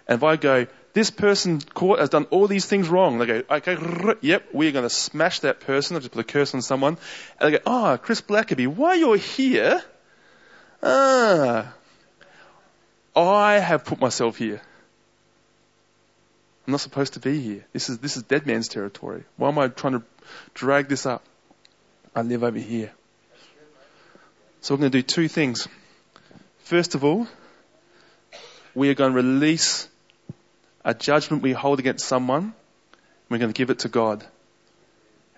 And 0.09 0.17
if 0.19 0.25
I 0.25 0.37
go, 0.37 0.67
this 0.93 1.11
person 1.11 1.61
court 1.61 2.01
has 2.01 2.11
done 2.11 2.25
all 2.31 2.47
these 2.47 2.67
things 2.67 2.89
wrong, 2.89 3.19
they 3.19 3.27
go, 3.27 3.43
okay, 3.51 3.77
yep, 4.21 4.49
we're 4.53 4.73
going 4.73 4.85
to 4.85 4.91
smash 4.91 5.41
that 5.41 5.61
person. 5.61 5.97
I've 5.97 6.03
just 6.03 6.13
put 6.13 6.21
a 6.21 6.25
curse 6.25 6.55
on 6.55 6.63
someone. 6.63 6.99
And 7.41 7.55
they 7.55 7.59
go, 7.59 7.63
ah, 7.67 7.93
oh, 7.93 7.99
Chris 7.99 8.21
Blackaby, 8.21 8.67
why 8.67 8.95
you're 8.95 9.17
here? 9.17 9.83
Ah, 10.83 11.73
I 13.15 13.55
have 13.55 13.85
put 13.85 14.01
myself 14.01 14.37
here. 14.37 14.61
I'm 16.67 16.73
not 16.73 16.81
supposed 16.81 17.15
to 17.15 17.21
be 17.21 17.41
here. 17.41 17.65
This 17.73 17.89
is, 17.89 17.99
this 17.99 18.17
is 18.17 18.23
dead 18.23 18.47
man's 18.47 18.69
territory. 18.69 19.25
Why 19.37 19.49
am 19.49 19.59
I 19.59 19.69
trying 19.69 19.95
to 19.95 20.03
drag 20.55 20.89
this 20.89 21.07
up? 21.07 21.25
I 22.15 22.23
live 22.23 22.45
over 22.45 22.59
here. 22.59 22.93
So 24.61 24.75
we're 24.75 24.81
going 24.81 24.93
to 24.93 24.99
do 24.99 25.03
two 25.03 25.29
things. 25.29 25.67
First 26.63 26.95
of 26.95 27.05
all, 27.05 27.27
we 28.75 28.89
are 28.89 28.95
going 28.95 29.13
to 29.13 29.17
release 29.17 29.89
a 30.85 30.95
judgment 30.95 31.43
we 31.43 31.53
hold 31.53 31.79
against 31.79 32.07
someone. 32.07 32.55
We're 33.29 33.39
going 33.39 33.53
to 33.53 33.57
give 33.57 33.71
it 33.71 33.81
to 33.81 33.89
God. 33.89 34.25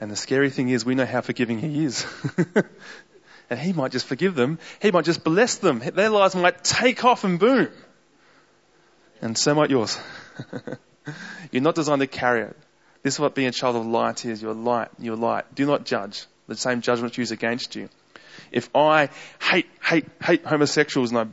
And 0.00 0.10
the 0.10 0.16
scary 0.16 0.50
thing 0.50 0.68
is 0.68 0.84
we 0.84 0.94
know 0.94 1.06
how 1.06 1.22
forgiving 1.22 1.58
He 1.58 1.84
is. 1.84 2.06
and 3.50 3.58
He 3.58 3.72
might 3.72 3.92
just 3.92 4.06
forgive 4.06 4.34
them. 4.34 4.58
He 4.82 4.90
might 4.90 5.04
just 5.04 5.24
bless 5.24 5.56
them. 5.56 5.80
Their 5.80 6.10
lives 6.10 6.34
might 6.34 6.62
take 6.62 7.04
off 7.04 7.24
and 7.24 7.38
boom. 7.38 7.68
And 9.22 9.38
so 9.38 9.54
might 9.54 9.70
yours. 9.70 9.98
You're 11.50 11.62
not 11.62 11.74
designed 11.74 12.00
to 12.00 12.06
carry 12.06 12.42
it. 12.42 12.56
This 13.02 13.14
is 13.14 13.20
what 13.20 13.34
being 13.34 13.48
a 13.48 13.52
child 13.52 13.76
of 13.76 13.86
light 13.86 14.24
is. 14.24 14.42
You're 14.42 14.54
light. 14.54 14.88
You're 14.98 15.16
light. 15.16 15.54
Do 15.54 15.66
not 15.66 15.84
judge. 15.84 16.26
The 16.48 16.56
same 16.56 16.82
judgment 16.82 17.16
used 17.16 17.32
against 17.32 17.76
you. 17.76 17.88
If 18.50 18.74
I 18.74 19.08
hate, 19.40 19.66
hate, 19.82 20.06
hate 20.22 20.44
homosexuals 20.44 21.12
and 21.12 21.32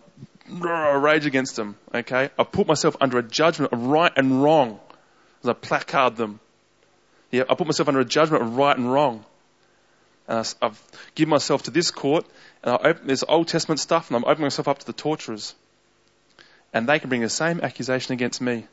I 0.63 0.91
rage 0.95 1.25
against 1.25 1.55
them, 1.55 1.75
okay, 1.93 2.29
I 2.37 2.43
put 2.43 2.67
myself 2.67 2.95
under 2.99 3.17
a 3.17 3.23
judgment 3.23 3.73
of 3.73 3.83
right 3.83 4.11
and 4.15 4.43
wrong 4.43 4.79
as 5.43 5.49
I 5.49 5.53
placard 5.53 6.15
them. 6.17 6.39
Yeah, 7.31 7.43
I 7.49 7.55
put 7.55 7.67
myself 7.67 7.87
under 7.87 8.01
a 8.01 8.05
judgment 8.05 8.43
of 8.43 8.57
right 8.57 8.77
and 8.77 8.91
wrong. 8.91 9.25
And 10.27 10.39
I, 10.39 10.65
I've 10.65 10.81
given 11.15 11.29
myself 11.29 11.63
to 11.63 11.71
this 11.71 11.91
court, 11.91 12.25
and 12.63 12.73
I 12.73 12.89
open, 12.89 13.07
there's 13.07 13.23
Old 13.23 13.47
Testament 13.47 13.79
stuff, 13.79 14.09
and 14.09 14.17
I'm 14.17 14.25
opening 14.25 14.43
myself 14.43 14.67
up 14.67 14.79
to 14.79 14.85
the 14.85 14.93
torturers. 14.93 15.55
And 16.73 16.87
they 16.87 16.99
can 16.99 17.09
bring 17.09 17.21
the 17.21 17.29
same 17.29 17.61
accusation 17.61 18.13
against 18.13 18.41
me. 18.41 18.67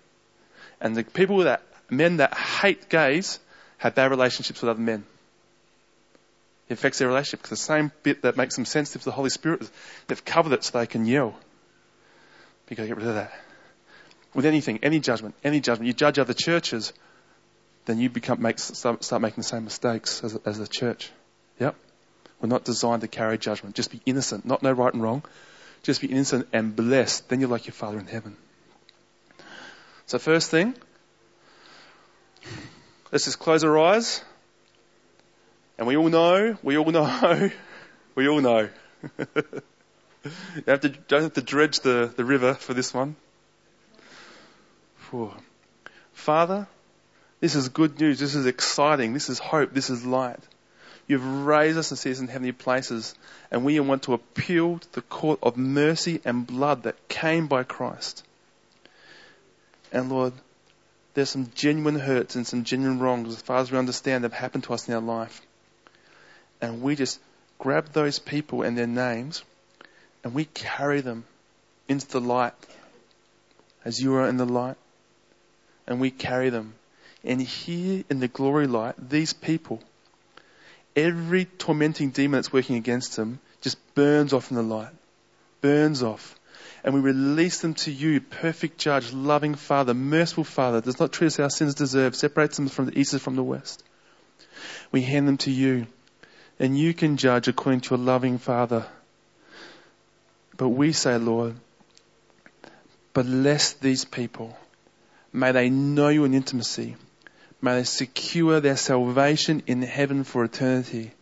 And 0.81 0.97
the 0.97 1.05
people 1.05 1.39
that, 1.39 1.63
men 1.91 2.19
that 2.19 2.35
hate 2.35 2.89
gays, 2.89 3.39
have 3.79 3.95
bad 3.95 4.11
relationships 4.11 4.61
with 4.61 4.71
other 4.71 4.81
men. 4.81 5.05
It 6.69 6.75
affects 6.75 6.99
their 6.99 7.09
relationship 7.09 7.41
because 7.41 7.59
the 7.59 7.65
same 7.65 7.93
bit 8.03 8.23
that 8.23 8.37
makes 8.37 8.57
them 8.57 8.65
sensitive 8.65 9.03
to 9.03 9.07
the 9.07 9.13
Holy 9.13 9.31
Spirit, 9.31 9.69
they've 10.07 10.25
covered 10.25 10.53
it 10.53 10.65
so 10.65 10.79
they 10.79 10.87
can 10.87 11.07
yell. 11.07 11.35
You've 12.69 12.77
got 12.77 12.83
to 12.83 12.89
get 12.89 12.97
rid 12.99 13.07
of 13.07 13.15
that. 13.15 13.33
With 14.35 14.45
anything, 14.45 14.81
any 14.83 15.01
judgment, 15.01 15.35
any 15.43 15.61
judgment, 15.61 15.87
you 15.87 15.95
judge 15.95 16.19
other 16.19 16.35
churches, 16.35 16.93
then 17.87 17.99
you 17.99 18.11
become, 18.11 18.43
make, 18.43 18.59
start, 18.59 19.03
start 19.03 19.23
making 19.23 19.39
the 19.39 19.49
same 19.49 19.65
mistakes 19.65 20.23
as, 20.23 20.37
as 20.45 20.61
a 20.61 20.69
church. 20.69 21.11
Yep. 21.59 21.75
We're 22.43 22.49
not 22.49 22.65
designed 22.65 23.01
to 23.01 23.09
carry 23.09 23.39
judgment. 23.39 23.75
Just 23.75 23.91
be 23.91 24.03
innocent, 24.05 24.45
not 24.45 24.63
know 24.63 24.73
right 24.73 24.93
and 24.93 25.03
wrong. 25.03 25.23
Just 25.83 26.03
be 26.03 26.09
innocent 26.09 26.49
and 26.53 26.77
blessed. 26.77 27.31
Then 27.31 27.41
you're 27.41 27.49
like 27.49 27.67
your 27.67 27.73
Father 27.73 27.99
in 27.99 28.07
heaven. 28.07 28.37
So 30.05 30.19
first 30.19 30.51
thing, 30.51 30.75
let's 33.11 33.25
just 33.25 33.39
close 33.39 33.65
our 33.65 33.79
eyes 33.79 34.23
And 35.79 35.87
we 35.87 35.97
all 35.97 36.09
know, 36.09 36.59
we 36.63 36.77
all 36.77 36.91
know, 36.91 37.51
we 38.15 38.29
all 38.29 38.41
know. 38.41 38.69
you 39.19 40.65
have 40.67 40.81
to, 40.81 40.89
don't 40.89 41.23
have 41.23 41.35
to 41.35 41.43
dredge 41.43 41.81
the, 41.81 42.13
the 42.17 42.25
river 42.25 42.55
for 42.55 42.75
this 42.75 42.93
one. 42.93 43.17
Father, 46.13 46.67
this 47.41 47.55
is 47.55 47.69
good 47.69 47.99
news. 48.01 48.19
This 48.19 48.35
is 48.35 48.47
exciting. 48.47 49.15
This 49.15 49.31
is 49.31 49.39
hope. 49.39 49.73
This 49.73 49.89
is 49.89 50.05
light. 50.05 50.41
You've 51.07 51.47
raised 51.47 51.79
us 51.79 51.91
and 51.91 51.99
set 51.99 52.13
us 52.13 52.21
in 52.21 52.29
heavenly 52.29 52.53
places, 52.53 53.15
and 53.51 53.65
we 53.65 53.81
want 53.81 54.03
to 54.03 54.13
appeal 54.13 54.81
to 54.81 54.93
the 54.93 55.01
court 55.01 55.39
of 55.43 55.57
mercy 55.57 56.21
and 56.25 56.47
blood 56.47 56.83
that 56.83 57.09
came 57.09 57.47
by 57.47 57.63
Christ. 57.63 58.23
And 59.91 60.11
Lord, 60.11 60.35
there's 61.15 61.31
some 61.31 61.51
genuine 61.55 61.99
hurts 61.99 62.37
and 62.37 62.47
some 62.47 62.65
genuine 62.65 62.99
wrongs, 62.99 63.33
as 63.33 63.41
far 63.41 63.61
as 63.61 63.73
we 63.73 63.79
understand, 63.79 64.25
that 64.25 64.33
have 64.33 64.41
happened 64.41 64.65
to 64.65 64.75
us 64.75 64.87
in 64.87 64.95
our 64.95 65.01
life. 65.01 65.41
And 66.61 66.83
we 66.83 66.97
just 66.97 67.21
grab 67.59 67.93
those 67.93 68.19
people 68.19 68.63
and 68.63 68.77
their 68.77 68.87
names, 68.87 69.45
and 70.25 70.35
we 70.35 70.45
carry 70.45 71.01
them 71.01 71.25
into 71.89 72.07
the 72.09 72.21
light, 72.21 72.55
as 73.85 74.01
you 74.01 74.15
are 74.15 74.29
in 74.29 74.37
the 74.37 74.47
light. 74.47 74.77
And 75.87 76.01
we 76.01 76.11
carry 76.11 76.51
them. 76.51 76.75
And 77.25 77.41
here 77.41 78.05
in 78.11 78.21
the 78.21 78.29
glory 78.29 78.67
light, 78.67 78.95
these 79.11 79.33
people 79.33 79.83
every 80.99 81.45
tormenting 81.45 82.11
demon 82.11 82.39
that's 82.39 82.53
working 82.53 82.77
against 82.77 83.17
them 83.17 83.39
just 83.61 83.79
burns 83.95 84.33
off 84.33 84.51
in 84.51 84.57
the 84.57 84.63
light. 84.63 84.93
Burns 85.61 86.03
off. 86.03 86.35
And 86.83 86.95
we 86.95 87.01
release 87.01 87.61
them 87.61 87.75
to 87.75 87.93
you, 87.93 88.21
perfect 88.21 88.79
judge, 88.79 89.13
loving 89.13 89.55
Father, 89.55 89.95
merciful 89.95 90.45
Father, 90.45 90.81
does 90.81 90.99
not 90.99 91.13
treat 91.13 91.29
us 91.29 91.39
as 91.39 91.45
our 91.45 91.51
sins 91.51 91.75
deserve, 91.75 92.17
separates 92.17 92.57
them 92.57 92.69
from 92.69 92.87
the 92.87 92.99
east 92.99 93.13
and 93.13 93.23
from 93.23 93.37
the 93.37 93.43
west. 93.43 93.83
We 94.91 95.03
hand 95.03 95.29
them 95.29 95.39
to 95.39 95.51
you, 95.51 95.87
and 96.59 96.79
you 96.79 96.93
can 96.93 97.17
judge 97.17 97.49
according 97.49 97.81
to 97.83 97.97
your 97.97 98.05
loving 98.05 98.39
Father. 98.39 98.87
But 100.57 100.71
we 100.71 100.93
say, 100.93 101.17
Lord, 101.19 101.55
bless 103.13 103.75
these 103.75 104.05
people. 104.05 104.57
May 105.33 105.53
they 105.53 105.71
know 105.71 106.09
you 106.09 106.25
in 106.25 106.35
intimacy. 106.35 106.97
May 107.61 107.77
they 107.77 107.85
secure 107.85 108.61
their 108.61 108.77
salvation 108.77 109.63
in 109.67 109.83
heaven 109.83 110.25
for 110.25 110.45
eternity. 110.45 111.13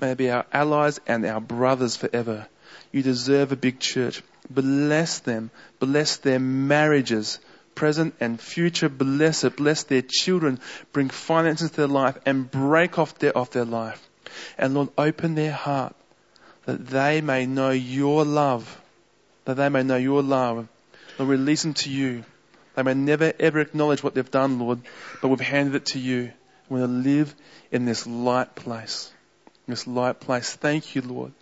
May 0.00 0.08
they 0.08 0.14
be 0.14 0.30
our 0.30 0.46
allies 0.52 1.00
and 1.06 1.24
our 1.26 1.40
brothers 1.40 1.96
forever. 1.96 2.46
You 2.92 3.02
deserve 3.02 3.52
a 3.52 3.56
big 3.56 3.80
church. 3.80 4.22
Bless 4.48 5.18
them. 5.18 5.50
Bless 5.80 6.16
their 6.18 6.38
marriages, 6.38 7.38
present 7.74 8.14
and 8.20 8.40
future. 8.40 8.88
Bless 8.88 9.44
it. 9.44 9.56
Bless 9.56 9.82
their 9.82 10.02
children. 10.02 10.60
Bring 10.92 11.10
finances 11.10 11.70
to 11.72 11.76
their 11.76 11.88
life 11.88 12.16
and 12.24 12.50
break 12.50 12.98
off 12.98 13.14
off 13.34 13.50
their 13.50 13.66
life. 13.66 14.07
And 14.56 14.74
Lord, 14.74 14.88
open 14.98 15.34
their 15.34 15.52
heart 15.52 15.94
that 16.66 16.86
they 16.86 17.20
may 17.20 17.46
know 17.46 17.70
your 17.70 18.24
love. 18.24 18.80
That 19.44 19.54
they 19.54 19.68
may 19.68 19.82
know 19.82 19.96
your 19.96 20.22
love. 20.22 20.68
Lord, 21.18 21.30
release 21.30 21.62
them 21.62 21.74
to 21.74 21.90
you. 21.90 22.24
They 22.74 22.82
may 22.82 22.94
never 22.94 23.32
ever 23.40 23.58
acknowledge 23.58 24.02
what 24.02 24.14
they've 24.14 24.30
done, 24.30 24.58
Lord, 24.58 24.80
but 25.20 25.28
we've 25.28 25.40
handed 25.40 25.74
it 25.74 25.86
to 25.86 25.98
you. 25.98 26.32
We 26.68 26.80
want 26.80 26.92
to 26.92 27.10
live 27.10 27.34
in 27.72 27.86
this 27.86 28.06
light 28.06 28.54
place. 28.54 29.10
This 29.66 29.86
light 29.86 30.20
place. 30.20 30.54
Thank 30.54 30.94
you, 30.94 31.02
Lord, 31.02 31.32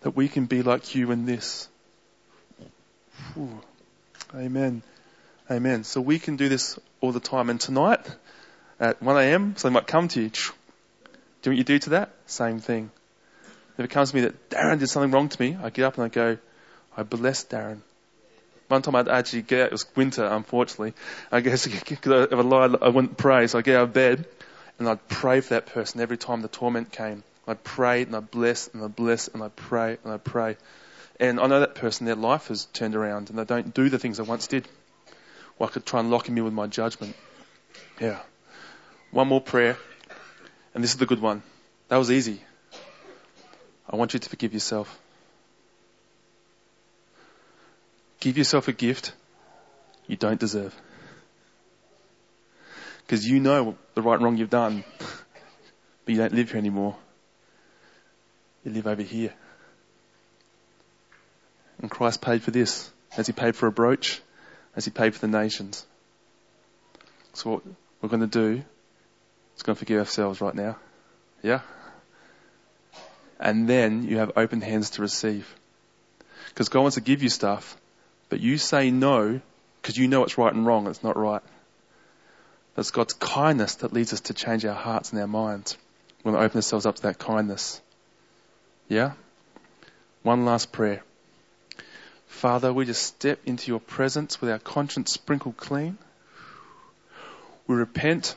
that 0.00 0.10
we 0.10 0.28
can 0.28 0.46
be 0.46 0.62
like 0.62 0.94
you 0.94 1.12
in 1.12 1.24
this. 1.24 1.68
Whew. 3.34 3.60
Amen. 4.34 4.82
Amen. 5.50 5.84
So 5.84 6.00
we 6.00 6.18
can 6.18 6.36
do 6.36 6.48
this 6.48 6.78
all 7.00 7.12
the 7.12 7.20
time. 7.20 7.50
And 7.50 7.60
tonight 7.60 8.00
at 8.78 9.02
1 9.02 9.16
a.m., 9.16 9.56
something 9.56 9.74
might 9.74 9.86
come 9.86 10.08
to 10.08 10.22
you. 10.22 10.30
Do 11.42 11.50
what 11.50 11.56
you 11.56 11.64
do 11.64 11.78
to 11.78 11.90
that? 11.90 12.10
Same 12.26 12.60
thing. 12.60 12.90
If 13.78 13.84
it 13.84 13.88
comes 13.88 14.10
to 14.10 14.16
me 14.16 14.22
that 14.22 14.50
Darren 14.50 14.78
did 14.78 14.88
something 14.88 15.10
wrong 15.10 15.28
to 15.28 15.40
me, 15.40 15.56
I 15.62 15.70
get 15.70 15.84
up 15.84 15.96
and 15.96 16.04
I 16.04 16.08
go, 16.08 16.38
I 16.96 17.02
bless 17.02 17.44
Darren. 17.44 17.80
One 18.68 18.82
time 18.82 18.94
I'd 18.94 19.08
actually 19.08 19.42
get 19.42 19.60
out, 19.60 19.66
it 19.66 19.72
was 19.72 19.86
winter, 19.96 20.24
unfortunately. 20.24 20.94
I 21.32 21.40
guess 21.40 21.66
if 21.66 22.06
I 22.06 22.34
lied, 22.34 22.76
I 22.82 22.88
wouldn't 22.88 23.16
pray, 23.16 23.46
so 23.46 23.58
I'd 23.58 23.64
get 23.64 23.76
out 23.76 23.84
of 23.84 23.92
bed 23.92 24.26
and 24.78 24.88
I'd 24.88 25.08
pray 25.08 25.40
for 25.40 25.54
that 25.54 25.66
person 25.66 26.00
every 26.00 26.16
time 26.16 26.42
the 26.42 26.48
torment 26.48 26.92
came. 26.92 27.22
I'd 27.46 27.64
pray 27.64 28.02
and 28.02 28.14
I'd 28.14 28.30
bless 28.30 28.68
and 28.68 28.82
I'd 28.82 28.94
bless 28.94 29.28
and 29.28 29.42
I'd 29.42 29.56
pray 29.56 29.98
and 30.04 30.12
I'd 30.12 30.24
pray. 30.24 30.56
And 31.18 31.40
I 31.40 31.46
know 31.46 31.60
that 31.60 31.74
person, 31.74 32.06
their 32.06 32.14
life 32.14 32.48
has 32.48 32.66
turned 32.66 32.94
around 32.94 33.30
and 33.30 33.38
they 33.38 33.44
don't 33.44 33.74
do 33.74 33.88
the 33.88 33.98
things 33.98 34.16
they 34.16 34.22
once 34.22 34.46
did. 34.46 34.68
Or 35.58 35.68
I 35.68 35.70
could 35.70 35.84
try 35.84 36.00
and 36.00 36.10
lock 36.10 36.28
him 36.28 36.38
in 36.38 36.44
with 36.44 36.52
my 36.52 36.66
judgment. 36.66 37.14
Yeah. 38.00 38.20
One 39.10 39.28
more 39.28 39.40
prayer. 39.40 39.76
And 40.74 40.84
this 40.84 40.92
is 40.92 40.96
the 40.96 41.06
good 41.06 41.20
one. 41.20 41.42
That 41.88 41.96
was 41.96 42.10
easy. 42.10 42.40
I 43.88 43.96
want 43.96 44.14
you 44.14 44.20
to 44.20 44.28
forgive 44.28 44.52
yourself. 44.52 44.98
Give 48.20 48.38
yourself 48.38 48.68
a 48.68 48.72
gift 48.72 49.12
you 50.06 50.16
don't 50.16 50.38
deserve. 50.38 50.74
Because 53.06 53.26
you 53.26 53.40
know 53.40 53.76
the 53.94 54.02
right 54.02 54.14
and 54.14 54.24
wrong 54.24 54.36
you've 54.36 54.50
done, 54.50 54.84
but 56.04 56.12
you 56.12 56.16
don't 56.16 56.34
live 56.34 56.50
here 56.50 56.58
anymore. 56.58 56.96
You 58.64 58.72
live 58.72 58.86
over 58.86 59.02
here. 59.02 59.32
And 61.80 61.90
Christ 61.90 62.20
paid 62.20 62.42
for 62.42 62.50
this, 62.50 62.90
as 63.16 63.26
he 63.26 63.32
paid 63.32 63.56
for 63.56 63.66
a 63.66 63.72
brooch, 63.72 64.20
as 64.76 64.84
he 64.84 64.90
paid 64.90 65.14
for 65.14 65.20
the 65.20 65.28
nations. 65.28 65.84
So 67.32 67.50
what 67.50 67.62
we're 68.00 68.08
going 68.08 68.20
to 68.20 68.26
do 68.26 68.62
going 69.62 69.76
to 69.76 69.78
forgive 69.78 69.98
ourselves 69.98 70.40
right 70.40 70.54
now. 70.54 70.76
Yeah? 71.42 71.60
And 73.38 73.68
then 73.68 74.04
you 74.04 74.18
have 74.18 74.32
open 74.36 74.60
hands 74.60 74.90
to 74.90 75.02
receive. 75.02 75.52
Because 76.48 76.68
God 76.68 76.82
wants 76.82 76.96
to 76.96 77.00
give 77.00 77.22
you 77.22 77.28
stuff, 77.28 77.76
but 78.28 78.40
you 78.40 78.58
say 78.58 78.90
no 78.90 79.40
because 79.80 79.96
you 79.96 80.08
know 80.08 80.24
it's 80.24 80.36
right 80.36 80.52
and 80.52 80.66
wrong, 80.66 80.86
it's 80.86 81.02
not 81.02 81.16
right. 81.16 81.42
But 82.74 82.80
it's 82.80 82.90
God's 82.90 83.14
kindness 83.14 83.76
that 83.76 83.92
leads 83.92 84.12
us 84.12 84.20
to 84.22 84.34
change 84.34 84.64
our 84.64 84.74
hearts 84.74 85.12
and 85.12 85.20
our 85.20 85.26
minds. 85.26 85.76
We 86.22 86.32
to 86.32 86.38
open 86.38 86.58
ourselves 86.58 86.86
up 86.86 86.96
to 86.96 87.02
that 87.02 87.18
kindness. 87.18 87.80
Yeah? 88.88 89.12
One 90.22 90.44
last 90.44 90.70
prayer. 90.70 91.02
Father, 92.26 92.72
we 92.72 92.84
just 92.84 93.02
step 93.02 93.40
into 93.46 93.70
your 93.70 93.80
presence 93.80 94.40
with 94.40 94.50
our 94.50 94.58
conscience 94.58 95.12
sprinkled 95.12 95.56
clean. 95.56 95.96
We 97.66 97.76
repent 97.76 98.34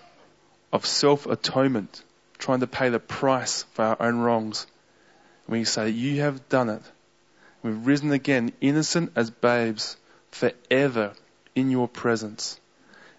of 0.74 0.88
self 0.88 1.28
atonement, 1.28 2.04
trying 2.40 2.60
to 2.62 2.68
pay 2.68 2.90
the 2.90 3.00
price 3.00 3.64
for 3.74 3.84
our 3.86 4.02
own 4.02 4.18
wrongs. 4.18 4.66
We 5.48 5.64
say, 5.66 5.90
You 5.90 6.22
have 6.22 6.50
done 6.50 6.70
it. 6.70 6.82
We've 7.62 7.86
risen 7.86 8.12
again, 8.12 8.52
innocent 8.60 9.14
as 9.16 9.30
babes, 9.30 9.96
forever 10.32 11.14
in 11.56 11.70
your 11.70 11.88
presence. 11.88 12.60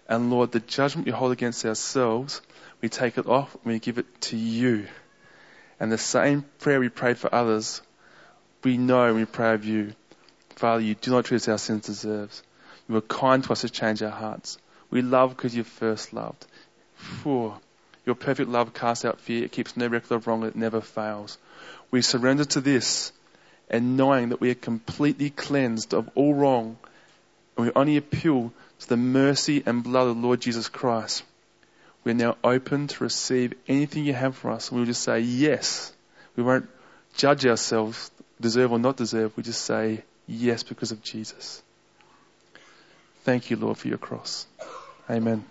And 0.07 0.29
Lord, 0.29 0.51
the 0.51 0.59
judgment 0.59 1.07
we 1.07 1.13
hold 1.13 1.31
against 1.31 1.65
ourselves, 1.65 2.41
we 2.81 2.89
take 2.89 3.17
it 3.17 3.25
off 3.25 3.55
and 3.55 3.73
we 3.73 3.79
give 3.79 3.97
it 3.97 4.21
to 4.21 4.37
you. 4.37 4.87
And 5.79 5.91
the 5.91 5.97
same 5.97 6.45
prayer 6.59 6.79
we 6.79 6.89
prayed 6.89 7.17
for 7.17 7.33
others, 7.33 7.81
we 8.63 8.77
know 8.77 9.13
we 9.13 9.25
pray 9.25 9.53
of 9.53 9.63
you. 9.63 9.93
Father, 10.57 10.81
you 10.81 10.95
do 10.95 11.11
not 11.11 11.25
treat 11.25 11.37
us 11.37 11.47
as 11.47 11.51
our 11.51 11.57
sins 11.57 11.85
deserves. 11.85 12.43
You 12.87 12.95
were 12.95 13.01
kind 13.01 13.43
to 13.45 13.53
us 13.53 13.61
to 13.61 13.69
change 13.69 14.03
our 14.03 14.11
hearts. 14.11 14.57
We 14.89 15.01
love 15.01 15.35
because 15.35 15.55
you 15.55 15.63
first 15.63 16.13
loved. 16.13 16.45
For 16.95 17.59
your 18.05 18.15
perfect 18.15 18.49
love 18.49 18.73
casts 18.73 19.05
out 19.05 19.19
fear. 19.19 19.45
It 19.45 19.51
keeps 19.51 19.75
no 19.75 19.87
record 19.87 20.11
of 20.11 20.27
wrong. 20.27 20.43
It 20.43 20.55
never 20.55 20.81
fails. 20.81 21.37
We 21.91 22.01
surrender 22.01 22.45
to 22.45 22.61
this 22.61 23.11
and 23.69 23.97
knowing 23.97 24.29
that 24.29 24.41
we 24.41 24.51
are 24.51 24.55
completely 24.55 25.29
cleansed 25.29 25.93
of 25.93 26.09
all 26.15 26.33
wrong 26.33 26.77
and 27.57 27.65
we 27.65 27.71
only 27.75 27.97
appeal 27.97 28.53
to 28.79 28.89
the 28.89 28.97
mercy 28.97 29.63
and 29.65 29.83
blood 29.83 30.07
of 30.07 30.15
the 30.15 30.27
Lord 30.27 30.41
Jesus 30.41 30.69
Christ, 30.69 31.23
we're 32.03 32.13
now 32.13 32.37
open 32.43 32.87
to 32.87 33.03
receive 33.03 33.53
anything 33.67 34.05
you 34.05 34.13
have 34.13 34.35
for 34.35 34.51
us. 34.51 34.69
And 34.69 34.77
we'll 34.77 34.85
just 34.85 35.01
say 35.01 35.21
yes. 35.21 35.91
We 36.35 36.43
won't 36.43 36.69
judge 37.15 37.45
ourselves, 37.45 38.11
deserve 38.39 38.71
or 38.71 38.79
not 38.79 38.97
deserve. 38.97 39.35
We 39.35 39.43
just 39.43 39.61
say 39.61 40.03
yes 40.27 40.63
because 40.63 40.91
of 40.91 41.01
Jesus. 41.01 41.63
Thank 43.23 43.49
you, 43.49 43.57
Lord, 43.57 43.77
for 43.77 43.87
your 43.87 43.97
cross. 43.97 44.45
Amen. 45.09 45.45